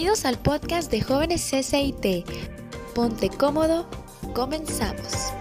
[0.00, 2.24] Bienvenidos al podcast de jóvenes CCIT.
[2.94, 3.86] Ponte cómodo,
[4.34, 5.34] comenzamos.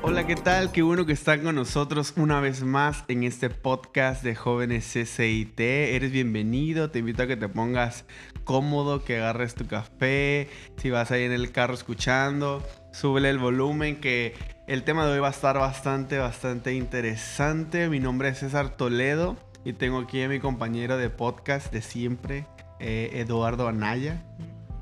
[0.00, 0.72] Hola, ¿qué tal?
[0.72, 5.60] Qué bueno que están con nosotros una vez más en este podcast de jóvenes CCIT.
[5.60, 8.06] Eres bienvenido, te invito a que te pongas
[8.44, 10.48] cómodo, que agarres tu café,
[10.78, 15.18] si vas ahí en el carro escuchando, súbele el volumen que el tema de hoy
[15.18, 17.88] va a estar bastante, bastante interesante.
[17.88, 22.46] Mi nombre es César Toledo y tengo aquí a mi compañero de podcast de siempre,
[22.80, 24.22] eh, Eduardo Anaya.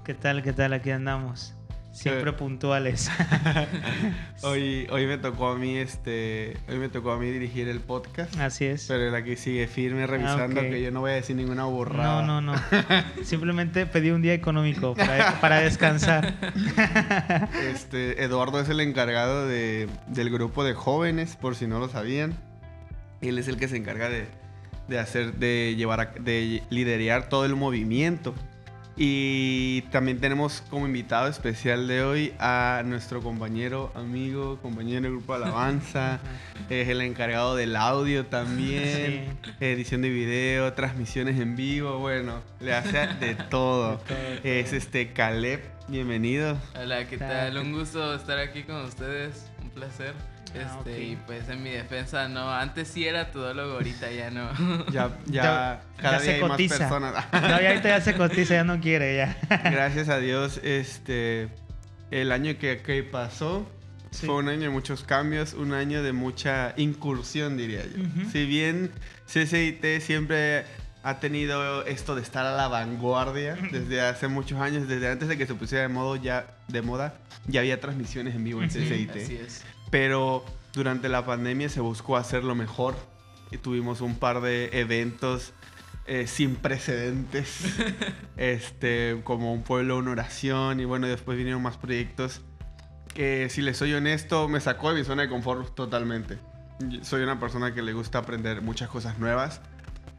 [0.05, 0.43] ¿Qué tal?
[0.43, 0.73] ¿Qué tal?
[0.73, 1.55] Aquí andamos.
[1.93, 3.11] Siempre puntuales.
[4.43, 6.57] hoy, hoy me tocó a mí este.
[6.69, 8.35] Hoy me tocó a mí dirigir el podcast.
[8.41, 8.87] Así es.
[8.89, 12.23] Pero él aquí sigue firme revisando Ah, que yo no voy a decir ninguna burrada.
[12.23, 12.63] No, no, no.
[13.23, 16.35] Simplemente pedí un día económico para, para descansar.
[17.71, 22.35] Este, Eduardo es el encargado de, del grupo de jóvenes, por si no lo sabían.
[23.21, 24.27] Él es el que se encarga de,
[24.89, 28.35] de hacer, de llevar, a- de liderar todo el movimiento.
[28.97, 35.35] Y también tenemos como invitado especial de hoy a nuestro compañero, amigo, compañero del grupo
[35.35, 36.21] Alabanza.
[36.71, 41.99] es el encargado del audio también, edición de video, transmisiones en vivo.
[41.99, 43.97] Bueno, le hace de todo.
[43.97, 44.41] De todo.
[44.45, 46.59] Es este Caleb, bienvenido.
[46.79, 50.15] Hola, ¿qué Tal, Un gusto estar aquí con ustedes, un placer.
[50.55, 54.51] Ah, Este, y pues en mi defensa, no, antes sí era todólogo, ahorita ya no.
[54.93, 56.79] Ya, ya, Ya- cada ya se día hay más cotiza.
[56.79, 57.25] personas.
[57.33, 59.37] No, ya ahorita ya se cotiza, ya no quiere ya.
[59.71, 61.49] Gracias a Dios, este,
[62.11, 63.67] el año que, que pasó
[64.11, 64.27] Sí.
[64.27, 68.03] fue un año de muchos cambios, un año de mucha incursión, diría yo.
[68.03, 68.31] Ujú.
[68.31, 68.91] Si bien
[69.27, 70.67] CCIT siempre
[71.03, 75.39] ha tenido esto de estar a la vanguardia desde hace muchos años, desde antes de
[75.39, 77.15] que se pusiera de modo ya de moda,
[77.47, 78.69] ya había transmisiones en vivo en.
[78.69, 79.17] CCIT.
[79.17, 79.65] Así es.
[79.93, 82.97] Pero durante la pandemia se buscó hacerlo mejor
[83.51, 85.53] y tuvimos un par de eventos
[86.07, 87.63] eh, sin precedentes,
[88.39, 92.41] este, como un pueblo, una oración y bueno, después vinieron más proyectos
[93.15, 96.39] que si les soy honesto me sacó de mi zona de confort totalmente.
[97.03, 99.61] Soy una persona que le gusta aprender muchas cosas nuevas,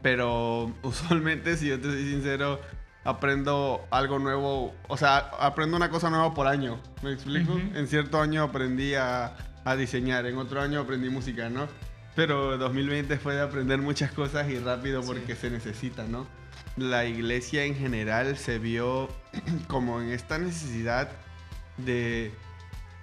[0.02, 2.60] pero usualmente si yo te soy sincero
[3.02, 7.54] aprendo algo nuevo, o sea, aprendo una cosa nueva por año, ¿me explico?
[7.54, 7.76] Ujú.
[7.76, 11.68] En cierto año aprendí a, a diseñar, en otro año aprendí música, ¿no?
[12.14, 15.08] Pero 2020 fue de aprender muchas cosas y rápido Sí.
[15.08, 16.26] porque se necesita, ¿no?
[16.76, 19.08] La iglesia en general se vio
[19.68, 21.08] como en esta necesidad
[21.76, 22.32] de,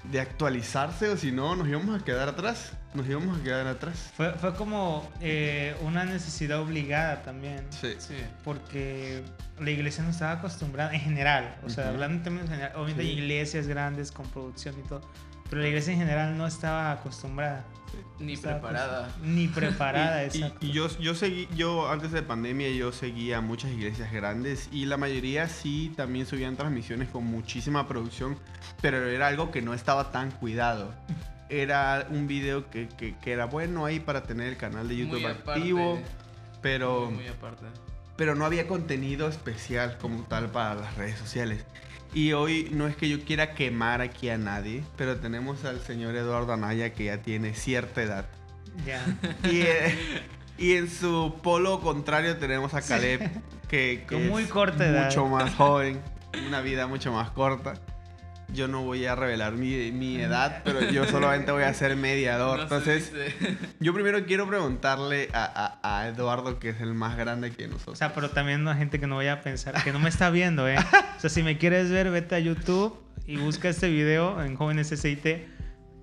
[0.06, 4.12] de actualizarse o si no nos íbamos a quedar atrás, nos íbamos a quedar atrás.
[4.16, 7.66] Fue, fue como eh, una necesidad obligada también.
[7.72, 7.96] Sí.
[7.98, 8.16] Sí.
[8.46, 9.24] Porque
[9.60, 11.56] la iglesia no estaba acostumbrada en general.
[11.66, 11.94] O sea, Ujú.
[11.96, 13.10] hablando en términos generales, obviamente Sí.
[13.10, 15.02] hay iglesias grandes con producción y todo.
[15.52, 17.64] Pero la iglesia en general no estaba acostumbrada.
[18.20, 19.10] Ni Estaba preparada.
[19.10, 20.66] acostum- Ni preparada, Y- y, exacto.
[20.66, 24.96] y yo, yo seguí, yo antes de pandemia yo seguía muchas iglesias grandes y la
[24.98, 28.38] mayoría sí también subían transmisiones con muchísima producción,
[28.82, 30.94] pero era algo que no estaba tan cuidado.
[31.50, 35.20] Era un video que, que- que era bueno ahí para tener el canal de YouTube
[35.22, 35.52] Muy aparte.
[35.60, 36.00] activo,
[36.62, 37.66] pero, Muy, muy aparte.
[38.16, 41.66] pero no había contenido especial como tal para las redes sociales.
[42.14, 46.16] Y hoy no es que yo quiera quemar aquí a nadie, pero tenemos al señor
[46.16, 48.26] Eduardo Anaya que ya tiene cierta edad.
[48.86, 49.04] Ya.
[49.50, 49.96] Y, eh,
[50.58, 53.22] y en su polo contrario tenemos a Caleb,
[53.70, 55.06] que, que Con muy es corta edad.
[55.06, 56.02] mucho más joven,
[56.48, 57.76] una vida mucho más corta.
[58.54, 62.58] Yo no voy a revelar mi, mi edad, pero yo solamente voy a ser mediador.
[62.58, 63.12] No Entonces,
[63.80, 67.70] yo primero quiero preguntarle a, a- a Eduardo, que es el más grande que O
[67.70, 67.98] nosotros.
[67.98, 70.68] sea, pero también hay gente que no vaya a pensar, que no me está viendo,
[70.68, 70.76] ¿eh?
[71.18, 74.90] O sea, si me quieres ver, vete a YouTube y busca este video en Jóvenes
[74.90, 75.26] SIT.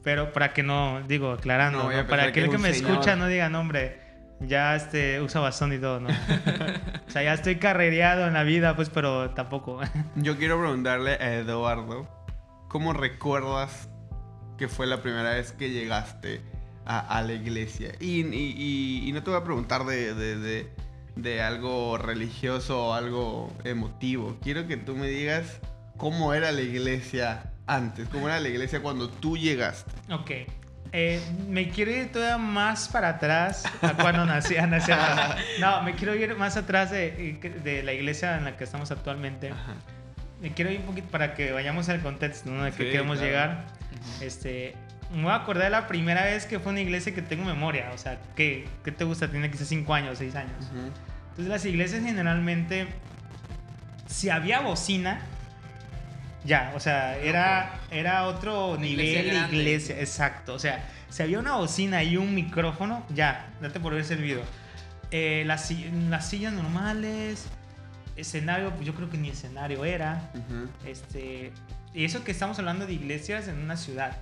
[0.04, 2.92] Pero para que no, digo, aclarando, No para que aquel que, un me señor.
[2.92, 4.00] escucha no diga, no, hombre,
[4.40, 6.08] ya este, usa bastón y todo, ¿no?
[6.08, 9.80] O sea, ya estoy carrereado en la vida, pues, pero tampoco.
[10.14, 12.08] Yo quiero preguntarle a Eduardo,
[12.68, 13.88] ¿cómo recuerdas
[14.56, 16.40] que fue la primera vez que llegaste
[16.84, 17.92] a, a la iglesia?
[18.00, 20.70] Y, y- y- y no te voy a preguntar de, de- de-
[21.16, 24.36] de algo religioso o algo emotivo.
[24.42, 25.58] Quiero que tú me digas
[25.96, 29.90] cómo era la iglesia antes, cómo era la iglesia cuando tú llegaste.
[30.12, 30.30] Ok.
[30.92, 34.54] Eh, me quiero ir todavía más para atrás a cuando nací.
[34.58, 38.90] ah, no, me quiero ir más atrás de, de la iglesia en la que estamos
[38.90, 39.50] actualmente.
[40.40, 42.64] Me quiero ir un poquito para que vayamos al contexto ¿no?
[42.64, 43.26] de que Sí, queremos claro.
[43.26, 43.64] llegar.
[44.20, 44.74] Este,
[45.12, 47.90] me voy a acordar de la primera vez que fue una iglesia que tengo memoria.
[47.94, 49.30] O sea, ¿qué, qué te gusta?
[49.30, 50.70] Tiene quizás 5 años, 6 años.
[51.30, 52.86] Entonces las iglesias generalmente,
[54.06, 55.20] si había bocina,
[56.44, 60.54] ya, o sea, era, era otro Una iglesia nivel de iglesia, exacto.
[60.54, 64.42] O sea, Si había una bocina y un micrófono, ya, date por haber servido.
[65.10, 65.70] Eh, las,
[66.10, 67.46] las sillas normales,
[68.18, 70.32] escenario, pues yo creo que ni escenario era.
[70.84, 71.52] Este,
[71.94, 74.18] y eso que estamos hablando de iglesias en una ciudad.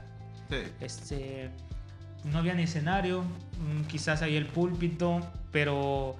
[0.50, 0.58] Sí.
[0.81, 1.50] Este,
[2.25, 5.20] no había ni escenario, mm, quizás había el púlpito,
[5.52, 6.16] pero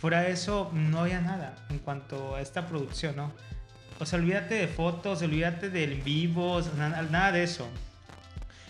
[0.00, 3.32] fuera de eso no había nada en cuanto a esta producción, ¿no?
[4.00, 7.68] O sea, olvídate de fotos, olvídate del vivo, nada, nada de eso.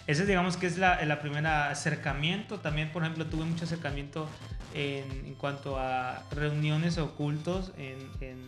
[0.08, 2.60] Ese digamos que es la, la primera acercamiento.
[2.60, 4.26] También, por ejemplo, tuve mucho acercamiento
[4.74, 8.38] en, en cuanto a reuniones o cultos en, en,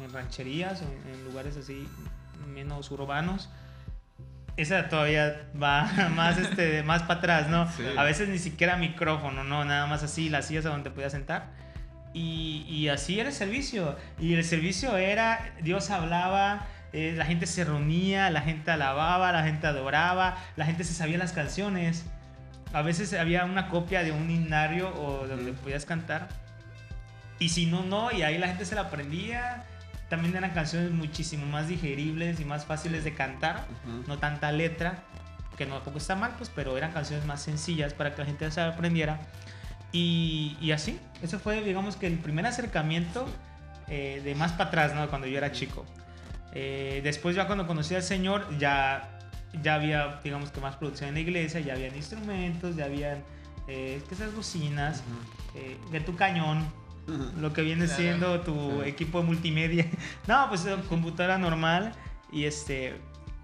[0.00, 1.86] en rancherías o en, en lugares así
[2.46, 3.50] menos urbanos.
[4.56, 5.84] Esa todavía va
[6.16, 7.70] más, este, más para atrás, ¿no?
[7.72, 7.84] Sí.
[7.94, 9.66] A veces ni siquiera micrófono, ¿no?
[9.66, 11.50] Nada más así, las sillas a donde te podías sentar.
[12.14, 13.96] Y, y así era el servicio.
[14.18, 16.66] Y el servicio era, Dios hablaba,
[16.96, 21.18] eh, la gente se reunía, la gente alababa, la gente adoraba, la gente se sabía
[21.18, 22.06] las canciones.
[22.72, 25.60] A veces había una copia de un himnario o donde Ujú.
[25.60, 26.28] podías cantar.
[27.38, 29.64] Y si no, no, y ahí la gente se la aprendía.
[30.08, 33.66] También eran canciones muchísimo más digeribles y más fáciles de cantar
[34.06, 35.02] no tanta letra,
[35.58, 38.50] que no tampoco está mal, pues, pero eran canciones más sencillas para que la gente
[38.50, 39.18] se aprendiera.
[39.92, 43.28] Y, y así, eso fue, digamos que el primer acercamiento
[43.88, 45.06] eh, de más para atrás, ¿no?
[45.10, 45.84] Cuando yo era chico.
[46.52, 49.18] Eh, después ya cuando conocí al Señor, ya,
[49.62, 53.22] ya había, digamos que más producción en la iglesia, ya habían instrumentos, ya habían
[53.68, 55.02] eh, esas bocinas,
[55.54, 56.64] eh, de tu cañón,
[57.40, 58.00] lo que viene Claro.
[58.02, 59.86] siendo tu equipo de multimedia.
[60.26, 61.92] No, pues computadora normal
[62.32, 62.94] y este,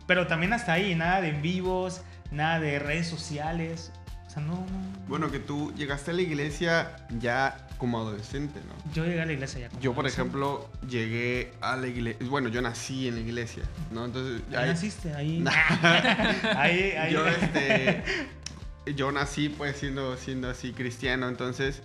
[0.07, 3.93] pero también hasta ahí, nada de en vivos, nada de redes sociales.
[4.33, 4.67] O sea, no, no.
[5.09, 8.93] Bueno, que tú llegaste a la iglesia ya como adolescente, ¿no?
[8.95, 9.69] Yo llegué a la iglesia ya.
[9.69, 12.27] como Yo, por ejemplo, llegué a la iglesia.
[12.31, 14.07] Bueno, yo nací en la iglesia, ¿no?
[14.07, 14.41] Entonces.
[14.51, 15.45] ¿Ya ahí- naciste ahí.
[16.57, 17.13] Ahí, ahí.
[17.13, 18.03] yo, este,
[18.97, 21.83] yo nací pues siendo, siendo así cristiano, entonces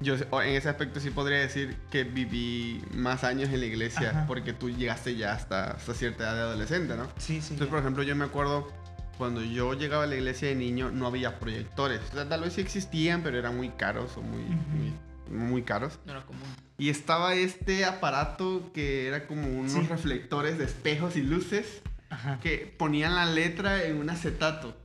[0.00, 4.24] yo en ese aspecto sí podría decir que viví más años en la iglesia Ajá.
[4.26, 7.04] porque tú llegaste ya hasta, hasta cierta edad de adolescente, ¿no?
[7.16, 7.54] Sí, sí.
[7.54, 8.70] Entonces, por ejemplo, yo me acuerdo
[9.18, 12.00] cuando yo llegaba a la iglesia de niño no había proyectores.
[12.10, 14.92] O sea, tal vez sí existían, pero eran muy caros o muy, muy,
[15.36, 15.98] muy caros.
[16.06, 16.42] No era común.
[16.78, 19.80] Y estaba este aparato que era como unos Sí.
[19.88, 21.80] reflectores de espejos y luces
[22.10, 22.38] Ajá.
[22.40, 24.76] que ponían la letra en un acetato.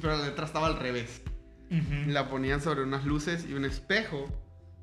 [0.00, 1.22] Pero la letra estaba al revés.
[1.70, 2.10] Ujú.
[2.10, 4.26] La ponían sobre unas luces y un espejo.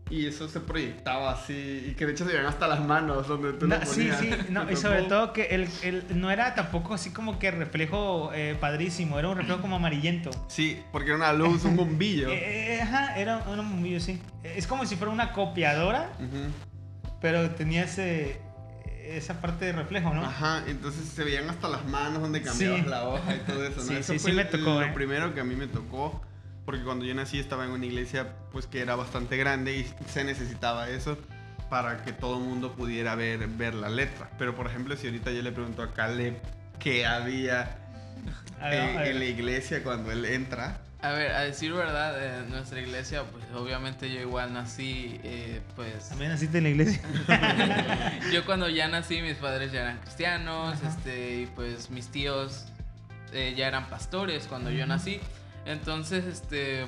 [0.10, 1.86] Y eso se proyectaba así.
[1.90, 4.20] Y que de hecho se veían hasta las manos donde tú No, lo sí, ponías.
[4.20, 7.52] sí, no, Me y sobre todo que el, el- no era tampoco así como que
[7.52, 10.32] reflejo eh, padrísimo, era un reflejo como amarillento.
[10.48, 12.30] Sí, porque era una luz, un bombillo.
[12.32, 14.20] Eh, eh, ajá, era, un bombillo, sí.
[14.44, 16.50] Es como si fuera una copiadora, Ujú.
[17.22, 18.40] pero tenía ese,
[19.04, 20.24] esa parte de reflejo, ¿no?
[20.26, 22.88] Ajá, entonces se veían hasta las manos donde cambiabas Sí.
[22.90, 23.84] la hoja y todo eso, ¿no?
[23.88, 24.92] Sí, eso sí, fue sí me tocó, lo ¿eh?
[24.94, 26.22] primero que a mí me tocó,
[26.70, 30.24] porque cuando yo nací estaba en una iglesia pues que era bastante grande y se
[30.24, 31.18] necesitaba eso
[31.68, 34.30] para que todo el mundo pudiera ver, ver la letra.
[34.38, 36.38] Pero por ejemplo, si ahorita yo le pregunto a Caleb
[36.78, 37.76] qué había
[38.62, 42.80] ver, en, en la iglesia cuando él entra, A ver, a decir verdad, en nuestra
[42.80, 46.10] iglesia, pues obviamente yo igual nací, eh, pues...
[46.10, 47.02] También naciste en la iglesia.
[48.32, 50.90] Yo cuando ya nací, mis padres ya eran cristianos, Ajá.
[50.90, 52.66] este, y pues mis tíos
[53.34, 54.90] eh, ya eran pastores cuando yo Ujú.
[54.90, 55.20] nací.
[55.70, 56.86] Entonces, este,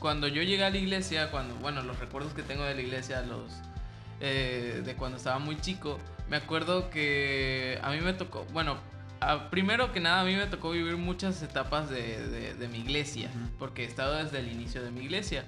[0.00, 3.20] cuando yo llegué a la iglesia, cuando, bueno, los recuerdos que tengo de la iglesia,
[3.22, 3.52] los
[4.20, 5.98] eh, de cuando estaba muy chico,
[6.30, 8.78] me acuerdo que a mí me tocó, bueno,
[9.20, 12.78] a- primero que nada a mí me tocó vivir muchas etapas de, de- de mi
[12.78, 15.44] iglesia, porque he estado desde el inicio de mi iglesia.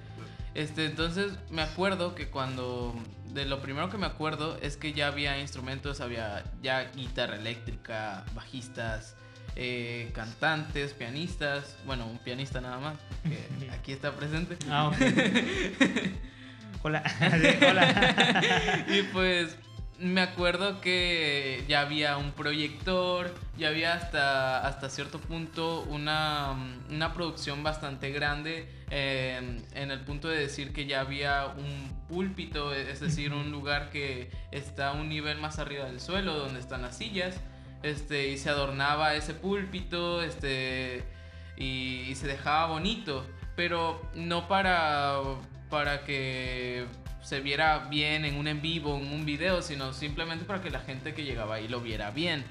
[0.55, 2.95] Este, entonces me acuerdo que cuando
[3.33, 8.25] de lo primero que me acuerdo es que ya había instrumentos, había ya guitarra eléctrica,
[8.35, 9.15] bajistas,
[9.57, 14.57] eh, cantantes, pianistas, bueno, un pianista nada más, que aquí está presente.
[14.71, 14.97] Ah, ok.
[16.83, 17.03] Hola.
[17.41, 18.85] Sí, Hola.
[18.89, 19.57] Y pues
[19.99, 26.55] me acuerdo que ya había un proyector, ya había hasta, hasta cierto punto una,
[26.89, 32.73] una producción bastante grande eh, en el punto de decir que ya había un púlpito,
[32.73, 36.83] es decir, un lugar que está a un nivel más arriba del suelo donde están
[36.83, 37.41] las sillas.
[37.83, 41.05] Este, y se adornaba ese púlpito, este,
[41.57, 43.25] y, y se dejaba bonito,
[43.57, 45.21] pero no para,
[45.71, 46.87] para que
[47.23, 50.81] se viera bien en un en vivo, en un video, sino simplemente para que la
[50.81, 52.45] gente que llegaba ahí lo viera bien.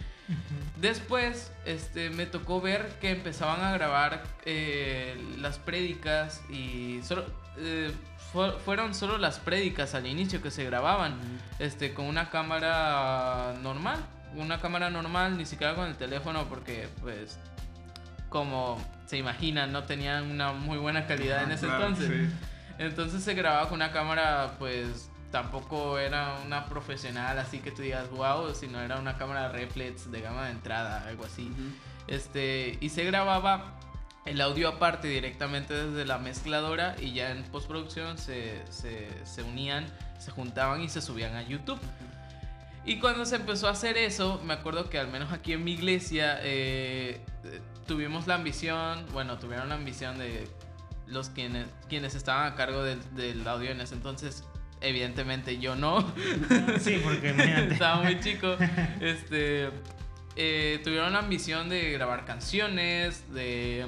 [0.75, 7.25] Después, este, me tocó ver que empezaban a grabar eh, las prédicas y solo,
[7.57, 7.91] eh,
[8.34, 11.17] fu- fueron solo las prédicas al inicio que se grababan,
[11.60, 14.00] este, con una cámara normal,
[14.38, 17.38] una cámara normal, ni siquiera con el teléfono porque, pues,
[18.29, 22.29] como se imaginan, no tenían una muy buena calidad en ese Claro, entonces.
[22.29, 22.36] sí.
[22.79, 28.10] Entonces se grababa con una cámara, pues tampoco era una profesional, así que tú digas
[28.12, 31.51] wow, sino era una cámara reflex de gama de entrada, algo así.
[32.08, 33.74] Este, y se grababa
[34.25, 39.86] el audio aparte directamente desde la mezcladora y ya en postproducción se, se, se unían,
[40.20, 41.79] se juntaban y se subían a YouTube.
[42.88, 45.74] Y cuando se empezó a hacer eso, me acuerdo que al menos aquí en mi
[45.74, 47.20] iglesia eh,
[47.86, 50.48] tuvimos la ambición, bueno, tuvieron la ambición de
[51.06, 54.46] los quienes, quienes estaban a cargo del, del audio en ese entonces.
[54.79, 56.00] Evidentemente yo no,
[56.79, 57.32] Sí, porque
[57.72, 58.56] estaba muy chico.
[59.01, 59.70] Este,
[60.38, 63.86] eh, tuvieron la ambición de grabar canciones, de,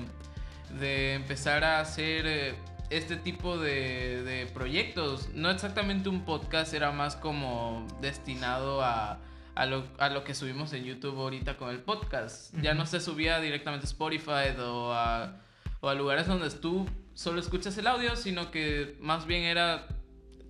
[0.77, 2.55] de empezar a hacer eh,
[2.89, 5.29] este tipo de, de proyectos.
[5.33, 9.19] No exactamente un podcast, era más como destinado a,
[9.55, 12.53] a, lo, a lo que subimos en YouTube ahorita con el podcast.
[12.61, 15.37] Ya no se subía directamente a Spotify o a,
[15.81, 19.87] o a lugares donde tú solo escuchas el audio, sino que más bien era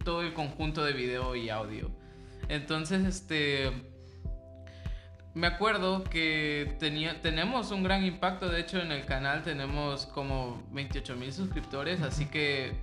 [0.03, 1.91] todo el conjunto de video y audio.
[2.47, 3.88] Entonces, este.
[5.35, 8.49] Me acuerdo que tenía, tenemos un gran impacto.
[8.49, 12.01] De hecho, en el canal tenemos como 28 mil suscriptores.
[12.01, 12.73] Así que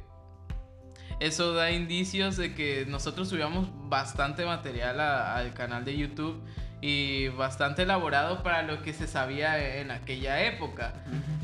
[1.21, 6.43] eso da indicios de que nosotros subíamos bastante material a- al canal de YouTube.
[6.83, 10.93] Y bastante elaborado para lo que se sabía en aquella época.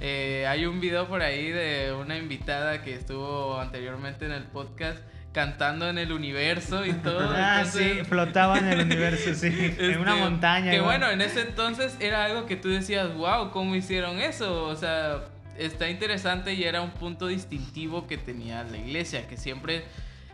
[0.01, 4.99] Eh, hay un video por ahí de una invitada que estuvo anteriormente en el podcast
[5.33, 7.31] cantando en el universo y todo.
[7.35, 9.49] Ah, entonces- sí, flotaba en el universo, sí.
[9.79, 10.71] en una este, montaña.
[10.71, 10.99] Que igual.
[10.99, 14.65] bueno, en ese entonces era algo que tú decías, wow, ¿cómo hicieron eso?
[14.65, 15.25] O sea,
[15.59, 19.85] está interesante y era un punto distintivo que tenía la iglesia, que siempre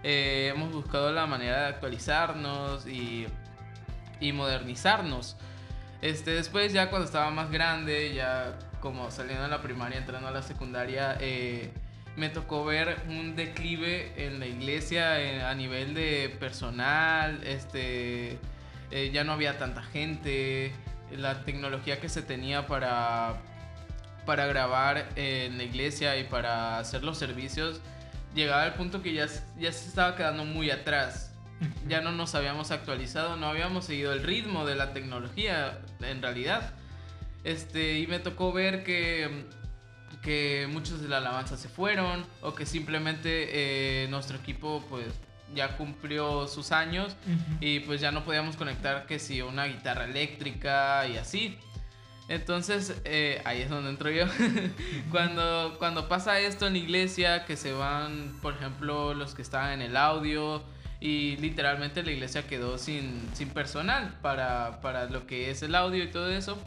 [0.02, 3.26] eh, hemos buscado la manera de actualizarnos y,
[4.21, 5.37] y modernizarnos.
[6.02, 10.31] Este, después ya cuando estaba más grande, ya como saliendo de la primaria, entrando a
[10.31, 11.73] la secundaria, eh,
[12.19, 18.39] me tocó ver un declive en la iglesia eh, a nivel de personal, este,
[18.91, 20.73] eh, ya no había tanta gente,
[21.17, 23.41] la tecnología que se tenía para,
[24.27, 27.81] para grabar en la iglesia y para hacer los servicios,
[28.35, 31.33] llegaba al punto que ya, ya se estaba quedando muy atrás.
[31.89, 36.73] Ya no nos habíamos actualizado, no habíamos seguido el ritmo de la tecnología en realidad.
[37.43, 39.47] Este, y me tocó ver que,
[40.23, 45.07] que muchos de la alabanza se fueron o que simplemente eh, nuestro equipo pues
[45.55, 47.57] ya cumplió sus años Ujú.
[47.61, 51.59] y pues ya no podíamos conectar que si una guitarra eléctrica y así.
[52.29, 54.27] Entonces eh, ahí es donde entro yo.
[55.11, 59.73] cuando, cuando pasa esto en la iglesia, que se van, por ejemplo, los que estaban
[59.73, 60.62] en el audio
[61.00, 66.03] y literalmente la iglesia quedó sin, sin personal para, para lo que es el audio
[66.05, 66.59] y todo eso,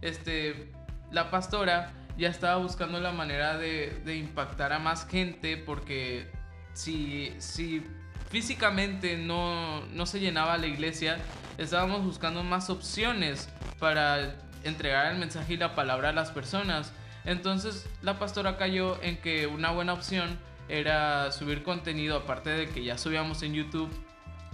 [0.00, 0.72] este,
[1.10, 6.30] la pastora ya estaba buscando la manera de, de impactar a más gente porque
[6.72, 7.84] si, si
[8.30, 11.18] físicamente no, no se llenaba la iglesia,
[11.58, 16.92] estábamos buscando más opciones para entregar el mensaje y la palabra a las personas.
[17.24, 22.84] Entonces la pastora cayó en que una buena opción era subir contenido, aparte de que
[22.84, 23.90] ya subíamos en YouTube,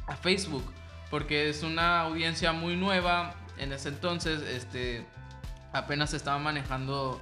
[0.07, 0.65] a Facebook,
[1.11, 3.35] porque es una audiencia muy nueva.
[3.59, 5.07] En ese entonces, este,
[5.73, 7.21] apenas se estaban manejando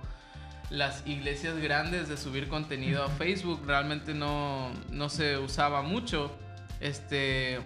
[0.70, 3.62] las iglesias grandes de subir contenido a Facebook.
[3.66, 6.36] Realmente no, no se usaba mucho.
[6.80, 7.60] Este,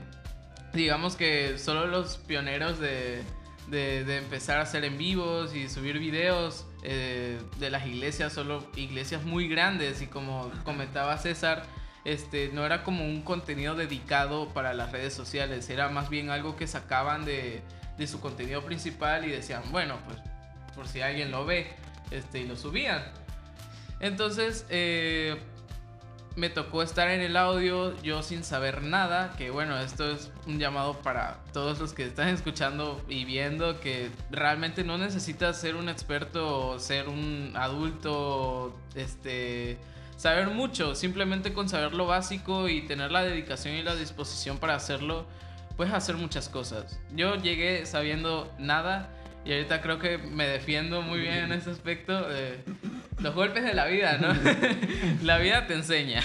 [0.72, 3.22] digamos que solo los pioneros de,
[3.68, 9.24] de, empezar a hacer en vivos y subir videos eh, de las iglesias, solo iglesias
[9.24, 11.64] muy grandes y como comentaba César,
[12.04, 16.56] este, no era como un contenido dedicado para las redes sociales, era más bien algo
[16.56, 17.62] que sacaban de,
[17.96, 20.18] de su contenido principal y decían, bueno, pues
[20.74, 21.70] por si alguien lo ve,
[22.10, 23.02] este, y lo subían.
[24.00, 25.38] Entonces, eh,
[26.36, 30.58] me tocó estar en el audio yo sin saber nada, que bueno, esto es un
[30.58, 35.88] llamado para todos los que están escuchando y viendo que realmente no necesitas ser un
[35.88, 39.78] experto o ser un adulto, este,
[40.16, 44.74] saber mucho, simplemente con saber lo básico y tener la dedicación y la disposición para
[44.74, 45.26] hacerlo,
[45.76, 46.98] puedes hacer muchas cosas.
[47.14, 49.10] Yo llegué sabiendo nada
[49.44, 52.26] y ahorita creo que me defiendo muy bien en ese aspecto.
[53.20, 54.28] los golpes de la vida, ¿no?
[55.22, 56.20] la vida te enseña.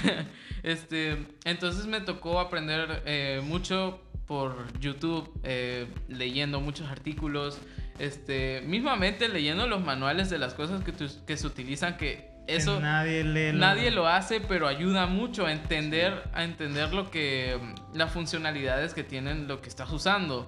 [0.64, 7.60] Este, entonces me tocó aprender eh, mucho por YouTube, eh, leyendo muchos artículos,
[8.00, 12.76] este, mismamente leyendo los manuales de las cosas que, tu- que se utilizan, que eso
[12.78, 17.10] Que nadie lee lo- nadie lo hace, pero ayuda mucho a entender, a entender lo
[17.12, 17.58] que,
[17.94, 20.48] las funcionalidades que tienen lo que estás usando.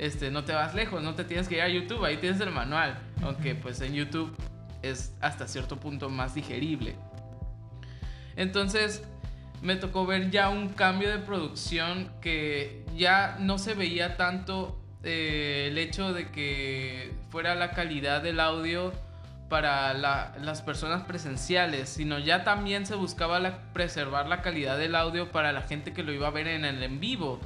[0.00, 2.50] Este, no te vas lejos, no te tienes que ir a YouTube, ahí tienes el
[2.50, 2.98] manual.
[3.22, 4.34] Aunque pues en YouTube
[4.80, 6.96] es hasta cierto punto más digerible.
[8.34, 9.02] Entonces
[9.60, 15.68] me tocó ver ya un cambio de producción que ya no se veía tanto eh,
[15.70, 18.94] el hecho de que fuera la calidad del audio
[19.50, 25.52] para las personas presenciales, sino ya también se buscaba preservar la calidad del audio para
[25.52, 27.38] la gente que lo iba a ver en el en vivo,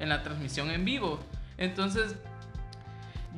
[0.00, 1.20] en la transmisión en vivo.
[1.60, 2.16] Entonces,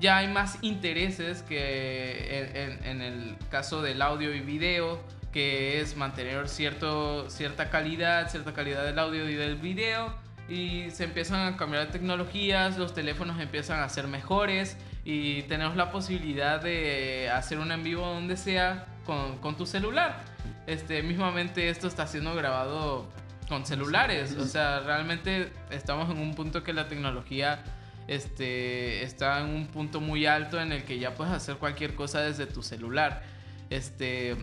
[0.00, 5.00] ya hay más intereses que en, el caso del audio y video,
[5.32, 10.14] que es mantener cierto, cierta calidad, cierta calidad del audio y del video.
[10.48, 15.90] Y se empiezan a cambiar tecnologías, los teléfonos empiezan a ser mejores y tenemos la
[15.90, 20.20] posibilidad de hacer un en vivo donde sea con, con tu celular.
[20.66, 23.08] Este, mismamente esto está siendo grabado
[23.48, 24.36] con celulares.
[24.36, 27.62] O sea, realmente estamos en un punto que la tecnología
[28.08, 32.20] este, está en un punto muy alto en el que ya puedes hacer cualquier cosa
[32.20, 33.22] desde tu celular.
[33.70, 34.36] Este,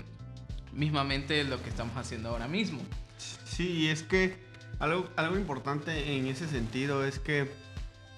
[0.74, 2.80] mismamente lo que estamos haciendo ahora mismo.
[3.18, 4.38] Sí, es que
[4.80, 7.52] algo, algo importante en ese sentido es que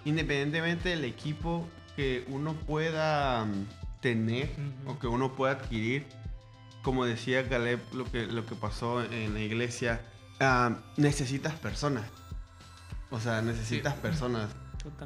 [0.06, 3.68] independientemente del equipo que uno pueda mm,
[4.02, 4.50] tener
[4.86, 6.06] o que uno pueda adquirir,
[6.82, 10.02] como decía Caleb, lo que, lo que pasó en la iglesia,
[10.40, 12.06] ah, necesitas personas.
[13.12, 14.50] O sea, necesitas personas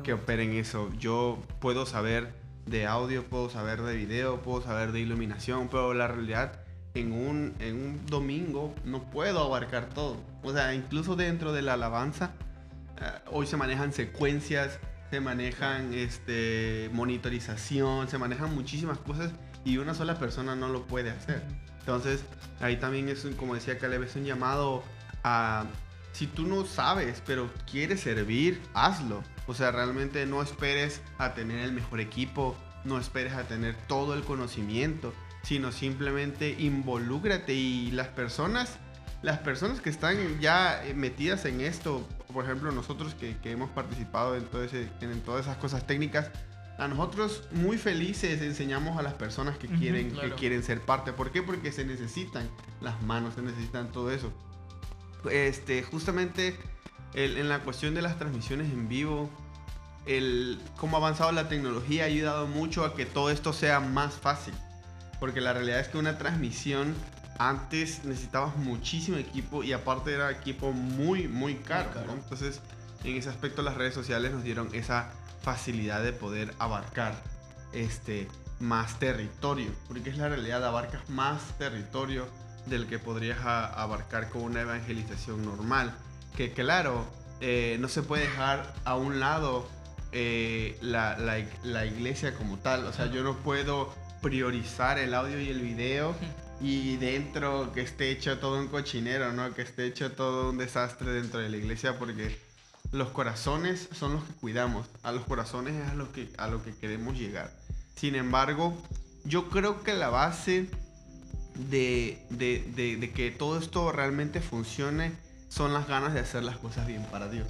[0.03, 0.89] que operen eso.
[0.97, 2.33] Yo puedo saber
[2.65, 6.59] de audio, puedo saber de video, puedo saber de iluminación, pero la realidad
[6.95, 10.17] en un, en un domingo no puedo abarcar todo.
[10.43, 12.31] O sea, incluso dentro de la alabanza,
[12.99, 14.79] ah, hoy se manejan secuencias,
[15.11, 19.31] se manejan este, monitorización, se manejan muchísimas cosas
[19.63, 21.43] y una sola persona no lo puede hacer.
[21.79, 22.23] Entonces,
[22.61, 24.83] ahí también es, como decía Caleb, es un llamado
[25.23, 25.65] a,
[26.13, 29.21] si tú no sabes, pero quieres servir, hazlo.
[29.47, 34.13] O sea, realmente no esperes a tener el mejor equipo, no esperes a tener todo
[34.13, 38.77] el conocimiento, sino simplemente involúcrate y las personas,
[39.21, 44.45] las personas que están ya metidas en esto, por ejemplo nosotros que, hemos participado en,
[44.45, 46.31] todo en todas esas cosas técnicas,
[46.77, 51.13] a nosotros muy felices enseñamos a las personas que quieren, que quieren ser parte.
[51.13, 51.41] ¿Por qué?
[51.41, 52.49] Porque se necesitan
[52.81, 54.33] las manos, se necesitan todo eso.
[55.31, 56.57] Este, justamente
[57.15, 59.29] en la cuestión de las transmisiones en vivo,
[60.05, 64.15] el cómo ha avanzado la tecnología ha ayudado mucho a que todo esto sea más
[64.15, 64.53] fácil.
[65.19, 66.93] Porque la realidad es que una transmisión
[67.37, 71.89] antes necesitabas muchísimo equipo y aparte era equipo muy, muy caro.
[72.11, 72.59] Entonces,
[73.03, 77.15] en ese aspecto las redes sociales nos dieron esa facilidad de poder abarcar
[77.71, 78.27] este,
[78.59, 79.71] más territorio.
[79.87, 82.27] Porque es la realidad, abarcas más territorio
[82.65, 85.95] del que podrías abarcar con una evangelización normal
[86.35, 87.05] que claro,
[87.41, 89.67] eh, no se puede dejar a un lado
[90.11, 92.85] eh, la, la, iglesia como tal.
[92.85, 96.15] O sea, yo no puedo priorizar el audio y el video
[96.61, 99.53] y dentro que esté hecho todo un cochinero, ¿no?
[99.53, 102.39] Que esté hecho todo un desastre dentro de la iglesia porque
[102.91, 104.87] los corazones son los que cuidamos.
[105.03, 107.51] A los corazones es a lo que, a lo que queremos llegar.
[107.95, 108.77] Sin embargo,
[109.25, 110.69] yo creo que la base
[111.69, 115.24] de, de, de que todo esto realmente funcione
[115.55, 117.47] son las ganas de hacer las cosas bien para Dios.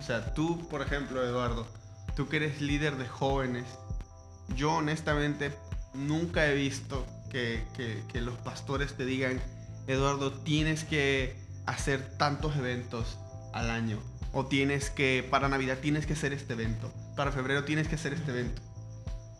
[0.00, 1.66] O sea, tú, por ejemplo, Eduardo,
[2.16, 3.64] tú que eres líder de jóvenes,
[4.56, 5.56] yo honestamente
[5.94, 9.40] nunca he visto que, que, los pastores te digan,
[9.86, 13.18] Eduardo, tienes que hacer tantos eventos
[13.52, 13.98] al año.
[14.32, 16.92] O tienes que, para Navidad tienes que hacer este evento.
[17.16, 18.60] Para febrero tienes que hacer este evento.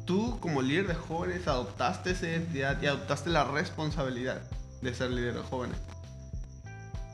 [0.07, 4.41] Tú como líder de jóvenes adoptaste esa identidad y adoptaste la responsabilidad
[4.83, 5.79] de ser líder de jóvenes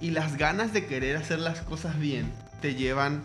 [0.01, 2.31] y las ganas de querer hacer las cosas bien
[2.61, 3.23] te llevan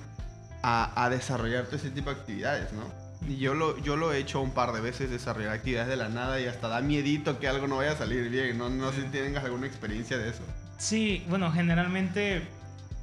[0.61, 3.03] a, a desarrollarte ese tipo de actividades, ¿no?
[3.27, 6.09] Y yo lo, yo lo he hecho un par de veces, desarrollar actividades de la
[6.09, 8.57] nada y hasta da miedito que algo no vaya a salir bien.
[8.57, 10.43] No, no sé si tengas alguna experiencia de eso.
[10.77, 12.43] Sí, bueno, generalmente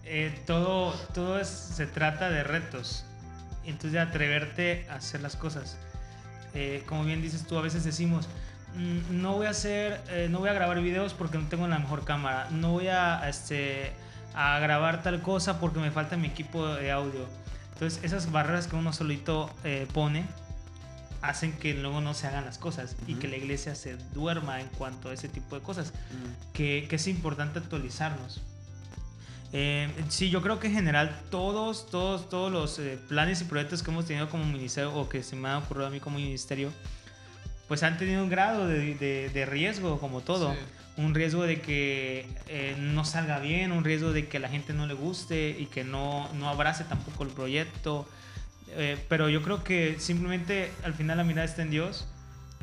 [0.04, 3.04] eh, todo, todo se trata de retos.
[3.64, 5.76] Entonces de atreverte a hacer las cosas.
[6.54, 8.28] Eh, como bien dices tú, a veces decimos,
[8.76, 12.04] no voy a hacer, eh, no voy a grabar videos porque no tengo la mejor
[12.04, 13.92] cámara, no voy a, este,
[14.34, 17.26] a grabar tal cosa porque me falta mi equipo de audio.
[17.72, 20.24] Entonces esas barreras que uno solito eh, pone
[21.22, 24.68] hacen que luego no se hagan las cosas y que la iglesia se duerma en
[24.68, 25.92] cuanto a ese tipo de cosas,
[26.54, 28.40] que, que, es importante actualizarnos.
[29.52, 33.90] Eh, sí, yo creo que en general todos, todos, todos los planes y proyectos que
[33.90, 36.70] hemos tenido como ministerio o que se me ha ocurrido a mí como ministerio,
[37.70, 40.56] pues han tenido un grado de, riesgo, como todo.
[40.96, 44.88] Un riesgo de que eh, no salga bien, un riesgo de que la gente no
[44.88, 48.08] le guste y que no, no abrace tampoco el proyecto.
[48.70, 52.08] Eh, pero yo creo que simplemente al final la mirada está en Dios,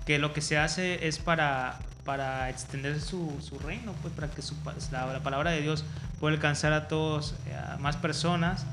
[0.06, 4.42] que lo que se hace es para, para extender su, su reino, pues para que
[4.42, 4.56] su,
[4.92, 5.86] la, la, palabra de Dios
[6.20, 8.66] pueda alcanzar a todos, eh, a más personas.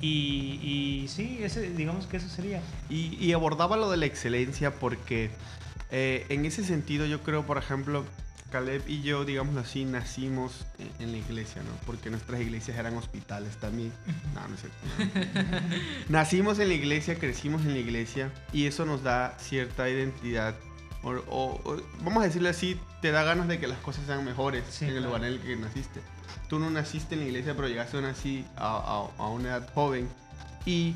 [0.00, 2.60] Y, y sí, ese, digamos que eso sería.
[2.88, 5.30] Y, y abordaba lo de la excelencia porque
[5.90, 8.04] eh, en ese sentido yo creo, por ejemplo,
[8.50, 10.66] Caleb y yo, digamos así, nacimos
[10.98, 11.70] en, la iglesia, ¿no?
[11.86, 13.92] Porque nuestras iglesias eran hospitales también.
[14.34, 15.66] No, no es cierto.
[16.08, 20.54] nacimos en la iglesia, crecimos en la iglesia y eso nos da cierta identidad.
[21.02, 24.90] O, vamos a decirle así, te da ganas de que las cosas sean mejores en
[24.90, 26.00] el lugar en el que naciste.
[26.48, 30.08] Tú no naciste en la iglesia, pero llegaste aún así a, a una edad joven
[30.66, 30.94] y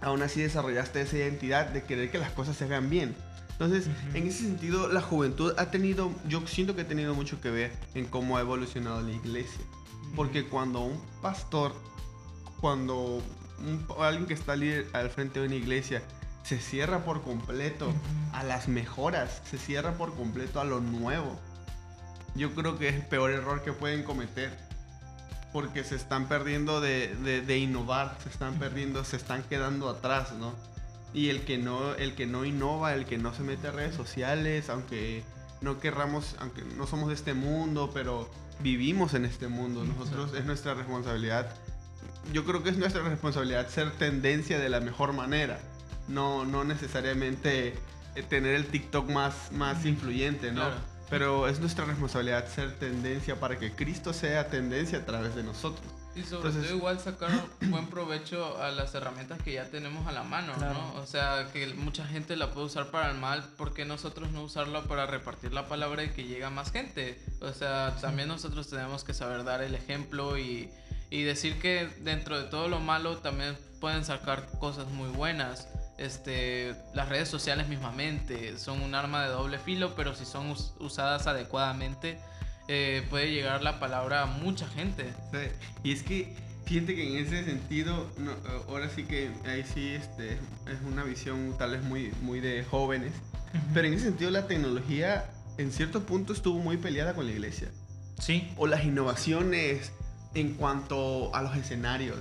[0.00, 3.14] aún así desarrollaste esa identidad de querer que las cosas se hagan bien.
[3.54, 7.50] Entonces, en ese sentido, la juventud ha tenido, yo siento que ha tenido mucho que
[7.50, 9.64] ver en cómo ha evolucionado la iglesia.
[10.16, 11.72] Porque cuando un pastor,
[12.60, 13.22] cuando
[14.00, 16.02] alguien que está al frente de una iglesia,
[16.42, 17.92] se cierra por completo
[18.32, 21.38] a las mejoras, se cierra por completo a lo nuevo,
[22.34, 24.52] yo creo que es el peor error que pueden cometer.
[25.52, 27.14] Porque se están perdiendo de,
[27.46, 30.52] de innovar, se están perdiendo, se están quedando atrás, ¿no?
[31.14, 33.94] Y el que no, el que no innova, el que no se mete a redes
[33.94, 35.22] sociales, aunque
[35.60, 38.28] no querramos, aunque no somos de este mundo, pero
[38.60, 39.84] vivimos en este mundo.
[39.84, 41.54] Nosotros es nuestra responsabilidad.
[42.32, 45.60] Yo creo que es nuestra responsabilidad ser tendencia de la mejor manera.
[46.08, 47.74] No, no necesariamente
[48.14, 50.68] eh, tener el TikTok más, más influyente, ¿no?
[51.10, 55.86] Pero es nuestra responsabilidad ser tendencia para que Cristo sea tendencia a través de nosotros.
[56.16, 57.30] Y sobre todo igual sacar
[57.62, 60.94] buen provecho a las herramientas que ya tenemos a la mano, ¿no?
[61.00, 64.42] O sea, que mucha gente la puede usar para el mal, ¿por qué nosotros no
[64.42, 67.20] usarla para repartir la palabra y que llegue a más gente?
[67.40, 70.70] O sea, también nosotros tenemos que saber dar el ejemplo y,
[71.10, 75.68] y decir que dentro de todo lo malo también pueden sacar cosas muy buenas.
[75.98, 81.26] Este, las redes sociales mismamente son un arma de doble filo, pero si son usadas
[81.26, 82.18] adecuadamente,
[82.68, 85.12] eh, puede llegar la palabra a mucha gente.
[85.82, 88.06] Y es que fíjate que en ese sentido,
[88.68, 93.12] ahora sí que ahí sí este, es una visión tal vez muy, muy de jóvenes,
[93.72, 97.68] pero en ese sentido la tecnología en cierto punto estuvo muy peleada con la iglesia.
[98.18, 98.50] Sí.
[98.56, 99.92] O las innovaciones
[100.34, 102.18] en cuanto a los escenarios.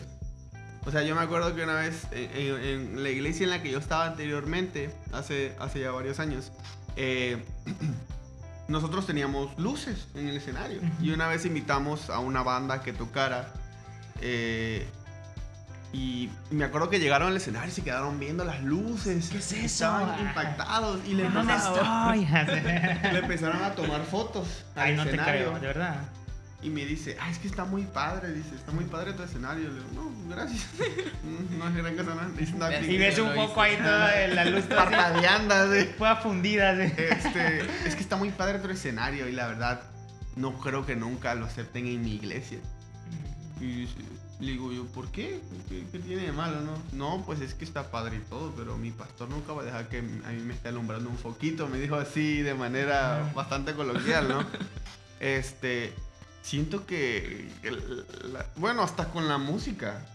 [0.85, 3.79] O sea, yo me acuerdo que una vez en, la iglesia en la que yo
[3.79, 6.51] estaba anteriormente, hace, hace ya varios años,
[6.97, 7.41] eh,
[8.67, 10.81] nosotros teníamos luces en el escenario.
[11.01, 13.51] Y una vez invitamos a una banda que tocara.
[14.21, 14.87] Eh,
[15.91, 19.29] y me acuerdo que llegaron al escenario y se quedaron viendo las luces.
[19.29, 19.65] ¿Qué es eso?
[19.65, 21.05] Estaban impactados.
[21.05, 22.17] Y le empezaron,
[23.13, 24.65] le empezaron a tomar fotos.
[24.75, 26.01] Ay, no te creo, de verdad
[26.63, 29.67] y me dice, ah, es que está muy padre, dice, está muy padre tu escenario.
[29.67, 30.65] Le digo, no, gracias.
[31.57, 32.15] no es gran cosa,
[32.57, 32.81] nada.
[32.81, 35.55] Y ves un poco ahí toda la luz parpadeando,
[35.97, 39.81] Fue fundida, Este, es que está muy padre tu escenario y la verdad,
[40.37, 42.59] no creo que nunca lo acepten en mi iglesia.
[43.59, 43.87] Y
[44.39, 45.41] le digo yo, ¿por qué?
[45.69, 45.99] qué?
[45.99, 46.77] tiene de malo, no?
[46.93, 49.89] No, pues es que está padre y todo, pero mi pastor nunca va a dejar
[49.89, 51.67] que a mí me esté alumbrando un foquito.
[51.67, 54.45] Me dijo así de manera bastante coloquial, ¿no?
[55.19, 55.93] Este,
[56.43, 57.49] siento que,
[58.57, 60.05] bueno, hasta con la música.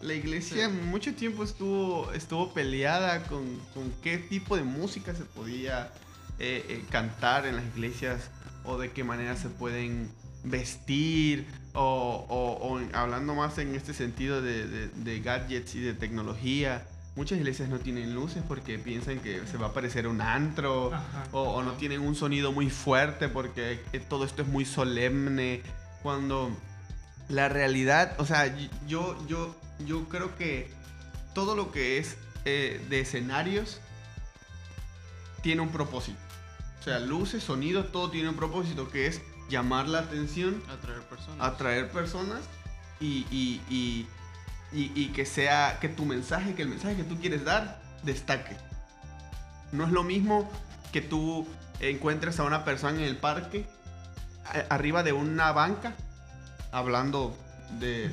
[0.00, 5.90] La iglesia mucho tiempo estuvo, estuvo peleada con, con, qué tipo de música se podía
[6.38, 8.28] eh, eh, cantar en las iglesias
[8.64, 10.10] o de qué manera se pueden
[10.42, 16.86] vestir o, o, hablando más en este sentido de, de, gadgets y de tecnología.
[17.16, 20.90] Muchas iglesias no tienen luces porque piensan que se va a aparecer un antro
[21.30, 25.62] o, o, no tienen un sonido muy fuerte porque todo esto es muy solemne.
[26.02, 26.50] Cuando
[27.28, 28.54] la realidad, o sea,
[28.86, 29.54] yo, yo,
[29.86, 30.70] yo creo que
[31.34, 33.80] todo lo que es eh, de escenarios
[35.42, 36.18] tiene un propósito.
[36.80, 41.46] O sea, luces, sonido, todo tiene un propósito que es llamar la atención, atraer personas,
[41.46, 42.40] atraer personas
[43.00, 44.06] y, y, y
[44.74, 48.56] y, que sea, que tu mensaje, que el mensaje que tú quieres dar, destaque.
[49.72, 50.50] No es lo mismo
[50.92, 51.46] que tú
[51.80, 53.66] encuentres a una persona en el parque,
[54.68, 55.94] arriba de una banca,
[56.72, 57.36] hablando
[57.78, 58.10] de,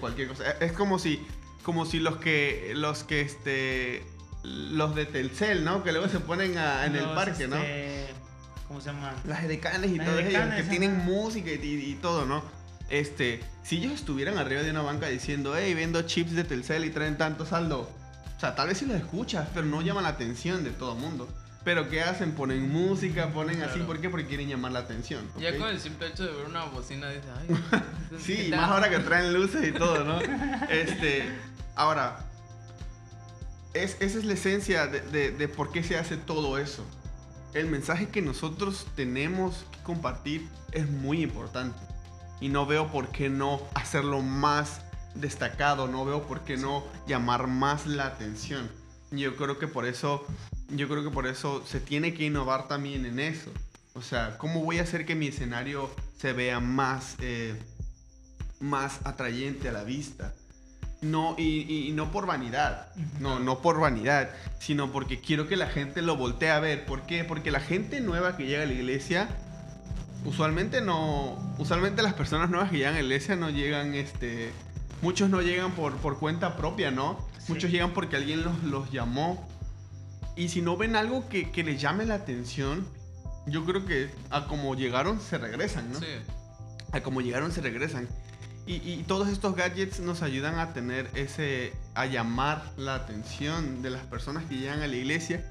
[0.00, 0.50] cualquier cosa.
[0.60, 1.24] Es como si,
[1.62, 4.04] como si los que, los que, este,
[4.42, 5.82] los de Telcel, ¿no?
[5.82, 7.56] Que luego se ponen en el parque, ¿no?
[7.56, 8.06] Este,
[8.68, 9.14] ¿Cómo se llama?
[9.26, 12.59] Las decanes y todo ellos, que tienen música y todo, ¿no?
[12.90, 16.90] Este, si ellos estuvieran arriba de una banca diciendo, hey, vendo chips de Telcel y
[16.90, 17.88] traen tanto saldo,
[18.36, 20.98] o sea, tal vez sí lo escuchas, pero no llaman la atención de todo el
[20.98, 21.28] mundo.
[21.62, 22.32] Pero ¿qué hacen?
[22.32, 24.08] Ponen música, ponen así, ¿por qué?
[24.08, 25.28] Porque quieren llamar la atención.
[25.38, 27.80] Ya con el simple hecho de ver una bocina dices, ay.
[28.18, 30.20] sí, más ahora que traen luces y todo, ¿no?
[30.70, 31.24] este,
[31.74, 32.18] ahora,
[33.74, 36.82] es, esa es la esencia de, de, de por qué se hace todo eso.
[37.52, 41.78] el mensaje que nosotros tenemos que compartir es muy importante.
[42.40, 44.80] Y no veo por qué no hacerlo más
[45.14, 48.70] destacado, no veo por qué no llamar más la atención.
[49.10, 50.24] Yo creo que por eso,
[50.68, 53.50] yo creo que por eso se tiene que innovar también en eso.
[53.94, 57.60] O sea, ¿cómo voy a hacer que mi escenario se vea más, eh,
[58.60, 60.32] más atrayente a la vista?
[61.02, 62.88] No, y, no por vanidad,
[63.20, 66.84] no, no por vanidad, sino porque quiero que la gente lo voltee a ver.
[66.84, 67.24] ¿Por qué?
[67.24, 69.28] Porque la gente nueva que llega a la iglesia,
[70.24, 74.50] usualmente no, usualmente las personas nuevas que llegan a la iglesia no llegan, este,
[75.02, 77.18] muchos no llegan por, por cuenta propia, ¿no?
[77.48, 79.48] Muchos llegan porque alguien los, los, llamó.
[80.36, 82.86] Y si no ven algo que, que les llame la atención,
[83.46, 85.98] yo creo que a como llegaron se regresan, ¿no?
[85.98, 86.06] Sí.
[86.92, 88.08] A como llegaron se regresan.
[88.66, 94.04] Y, todos estos gadgets nos ayudan a tener ese, a llamar la atención de las
[94.04, 95.44] personas que llegan a la iglesia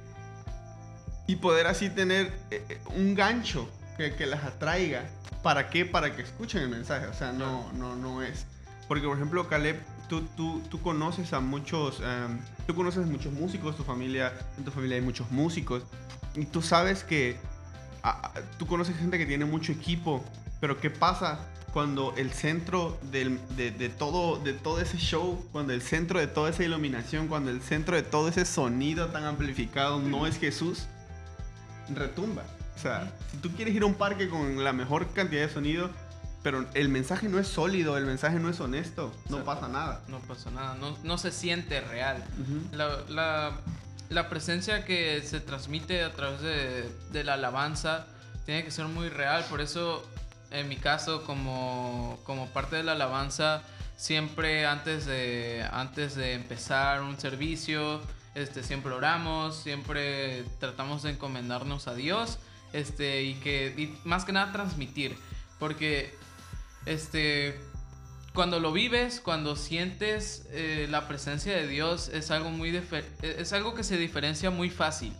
[1.28, 5.04] y poder así tener eh, un gancho que, que, las atraiga.
[5.44, 5.86] ¿Para qué?
[5.86, 7.06] Para que escuchen el mensaje.
[7.08, 8.46] O sea, no, no, no es.
[8.88, 13.76] Porque, por ejemplo, Caleb, tú, tú, tú conoces a muchos, em, tú conoces muchos músicos,
[13.76, 15.84] tu familia, en tu familia hay muchos músicos.
[16.34, 17.38] Y tú sabes que
[18.58, 20.24] tú conoces gente que tiene mucho equipo,
[20.62, 21.40] pero ¿qué pasa
[21.74, 26.64] cuando el centro de, todo, de todo ese show, cuando el centro de toda esa
[26.64, 30.88] iluminación, cuando el centro de todo ese sonido tan amplificado no es Jesús,
[31.94, 32.44] retumba.
[32.80, 35.90] O sea, si tú quieres ir a un parque con la mejor cantidad de sonido,
[36.42, 40.02] pero el mensaje no es sólido, el mensaje no es honesto, no pasa nada.
[40.08, 42.24] No pasa nada, no, se siente real.
[43.12, 48.08] la, presencia que se transmite a través de, de la alabanza
[48.46, 50.08] tiene que ser muy real, por eso
[50.50, 53.62] en mi caso, como, como parte de la alabanza,
[53.98, 58.00] siempre antes de, antes de empezar un servicio,
[58.36, 62.40] este, siempre oramos, siempre tratamos de encomendarnos a Dios
[62.74, 65.16] este, y que y más que nada transmitir.
[65.60, 66.14] Porque
[66.86, 67.60] este,
[68.34, 72.82] cuando lo vives, cuando sientes eh, la presencia de Dios, es algo, muy
[73.22, 75.14] es algo que se diferencia muy fácil.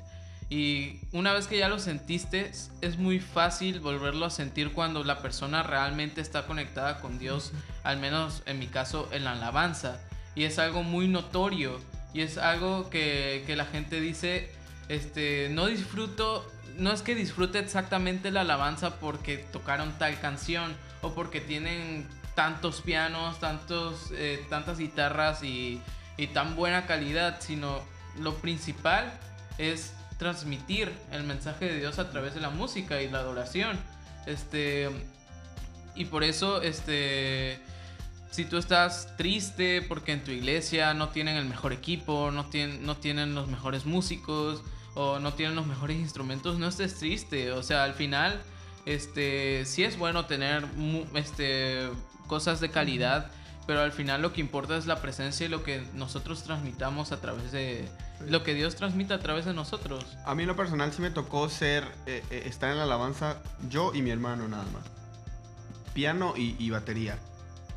[0.50, 5.22] Y una vez que ya lo sentiste, es muy fácil volverlo a sentir cuando la
[5.22, 7.52] persona realmente está conectada con Dios,
[7.84, 10.00] al menos en mi caso en la alabanza.
[10.34, 11.80] Y es algo muy notorio
[12.14, 14.50] y es algo que, que la gente dice,
[14.88, 21.14] este, no disfruto, no es que disfrute exactamente la alabanza porque tocaron tal canción o
[21.14, 25.82] porque tienen tantos pianos, tantos, eh, tantas guitarras y,
[26.18, 27.82] y tan buena calidad, sino
[28.18, 29.12] lo principal
[29.58, 33.78] es transmitir el mensaje de Dios a través de la música y la adoración.
[34.26, 34.90] Este,
[35.96, 37.60] y por eso, este,
[38.32, 42.50] si tú estás triste porque en tu iglesia no tienen el mejor equipo, no
[42.82, 44.64] no tienen los mejores músicos
[45.00, 47.52] o no tienen los mejores instrumentos, no estés triste.
[47.52, 48.42] O sea, al final,
[48.86, 50.66] este, sí es bueno tener
[51.16, 51.90] este,
[52.28, 53.32] cosas de calidad
[53.70, 57.22] pero al final lo que importa es la presencia y lo que nosotros transmitamos a
[57.22, 57.88] través de...
[58.28, 60.04] Lo que Dios transmite a través de nosotros.
[60.26, 63.38] A mí en lo personal sí me tocó ser, eh, eh, estar en la alabanza
[63.70, 64.82] yo y mi hermano nada más.
[65.94, 67.20] Piano y, batería.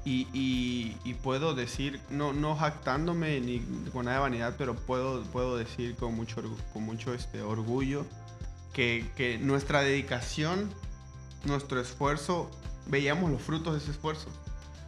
[0.04, 3.60] Y, puedo decir, no, no jactándome ni
[3.92, 8.04] con nada de vanidad, pero puedo, puedo decir con mucho, con mucho este, orgullo
[8.72, 10.68] que, que nuestra dedicación,
[11.44, 12.50] nuestro esfuerzo,
[12.86, 14.28] veíamos los frutos de ese esfuerzo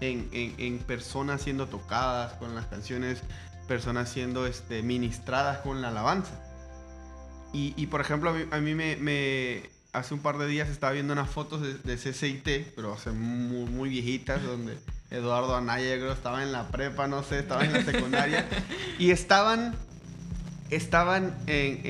[0.01, 3.23] en, personas siendo tocadas con las canciones,
[3.69, 6.41] personas siendo este, ministradas con la alabanza.
[7.57, 11.63] Y, por ejemplo, a mí, me, hace un par de días estaba viendo unas fotos
[11.63, 14.77] de, de CCIT, pero hace muy, muy, viejitas, donde
[15.15, 18.47] Eduardo Anaya creo estaba en la prepa, no sé, estaba en la secundaria,
[18.99, 19.75] y estaban,
[20.71, 21.81] estaban en,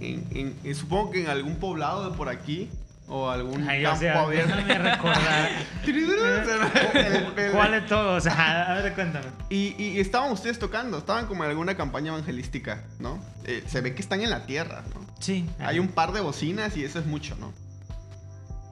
[0.00, 2.70] en, supongo que en algún poblado de por aquí,
[3.08, 4.56] o algún campo abierto.
[4.56, 5.50] Déjame recordar.
[7.52, 8.26] ¿Cuál de todos?
[8.26, 9.26] a ver, cuéntame.
[9.50, 13.22] Y, y, estaban ustedes tocando, estaban como en alguna campaña evangelística, ¿no?
[13.44, 15.06] Eh, se ve que están en la tierra, ¿no?
[15.18, 15.46] Sí.
[15.58, 17.52] Hay un par de bocinas y eso es mucho, ¿no?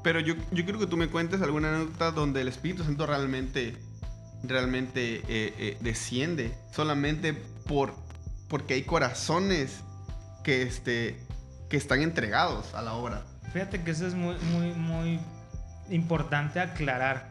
[0.03, 3.77] Pero yo, yo quiero que tú me cuentes alguna anécdota donde el Espíritu Santo realmente,
[4.43, 7.95] realmente eh, eh, desciende solamente por,
[8.49, 9.81] porque hay corazones
[10.43, 11.19] que, este,
[11.69, 13.23] que están entregados a la obra.
[13.53, 15.21] Fíjate que eso es muy, muy, muy
[15.91, 17.29] importante aclarar.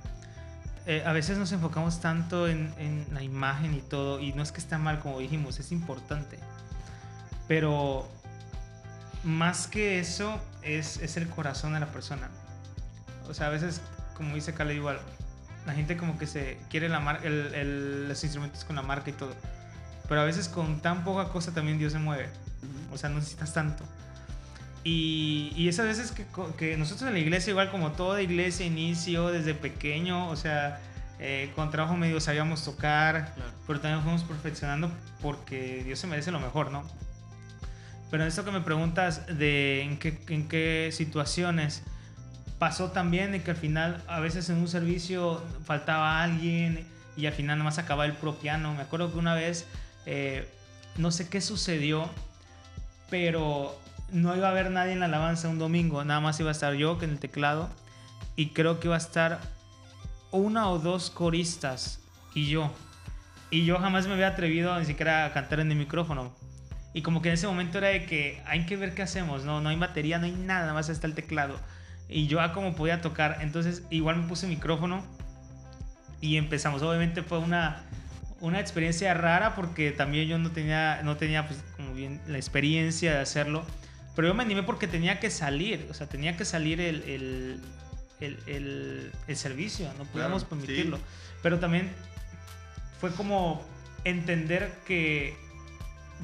[0.86, 4.52] Eh, a veces nos enfocamos tanto en, en, la imagen y todo, y no es
[4.52, 6.40] que está mal, como dijimos, es importante.
[7.48, 8.08] Pero
[9.24, 12.30] más que eso, es, es el corazón de la persona.
[13.30, 13.82] O sea, a veces,
[14.16, 15.00] como dice Cale, igual,
[15.70, 19.14] la gente como que se quiere la el, el, los instrumentos con la marca y
[19.14, 19.36] todo.
[20.08, 22.28] Pero a veces con tan poca cosa también Dios se mueve.
[22.92, 23.84] O sea, no necesitas tanto.
[24.84, 26.26] Y, y esas veces que,
[26.58, 30.80] que nosotros en la iglesia, igual como toda iglesia, inicio desde pequeño, o sea,
[31.20, 33.52] eh, con trabajo medio sabíamos tocar, Claro.
[33.68, 34.90] pero también fuimos perfeccionando
[35.22, 36.84] porque Dios se merece lo mejor, ¿no?
[38.10, 41.84] Pero en esto que me preguntas de en qué, en qué situaciones
[42.60, 47.34] pasó también de que al final a veces en un servicio faltaba alguien y al
[47.34, 48.74] final nomás acababa el pro piano.
[48.74, 49.66] Me acuerdo que una vez,
[50.06, 50.48] eh,
[50.98, 52.10] no sé qué sucedió,
[53.10, 53.80] pero
[54.12, 56.74] no iba a haber nadie en la alabanza un domingo, nada más iba a estar
[56.74, 57.70] yo que en el teclado
[58.36, 59.40] y creo que iba a estar
[60.32, 62.00] una o dos coristas
[62.34, 62.72] y yo.
[63.52, 66.34] Y yo jamás me había atrevido ni siquiera a cantar en el micrófono.
[66.94, 69.62] Y como que en ese momento era de que hay que ver qué hacemos, no,
[69.62, 71.60] no hay batería, no hay nada, nada más está el teclado.
[72.10, 75.06] Y yo ah, como podía tocar, entonces igual me puse micrófono
[76.22, 76.82] y empezamos.
[76.82, 77.84] Obviamente fue una,
[78.42, 83.14] una experiencia rara porque también yo no tenía, no tenía pues como bien la experiencia
[83.14, 83.64] de hacerlo.
[84.16, 87.62] Pero yo me animé porque tenía que salir, o sea, tenía que salir el, el,
[88.20, 90.68] el, el- el servicio, no podíamos Claro, sí.
[90.68, 91.00] permitirlo.
[91.44, 91.90] Pero también
[93.00, 93.64] fue como
[94.04, 95.38] entender que,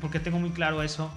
[0.01, 1.09] porque tengo muy claro eso,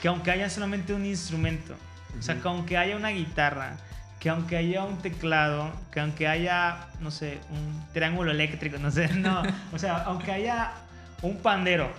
[0.00, 1.74] que aunque haya solamente un instrumento,
[2.18, 3.76] o sea, que aunque haya una guitarra,
[4.24, 9.08] que aunque haya un teclado, que aunque haya, no sé, un triángulo eléctrico, no sé,
[9.12, 10.72] no, o sea, aunque haya
[11.20, 11.92] un pandero,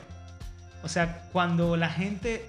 [0.82, 2.44] o sea, cuando la gente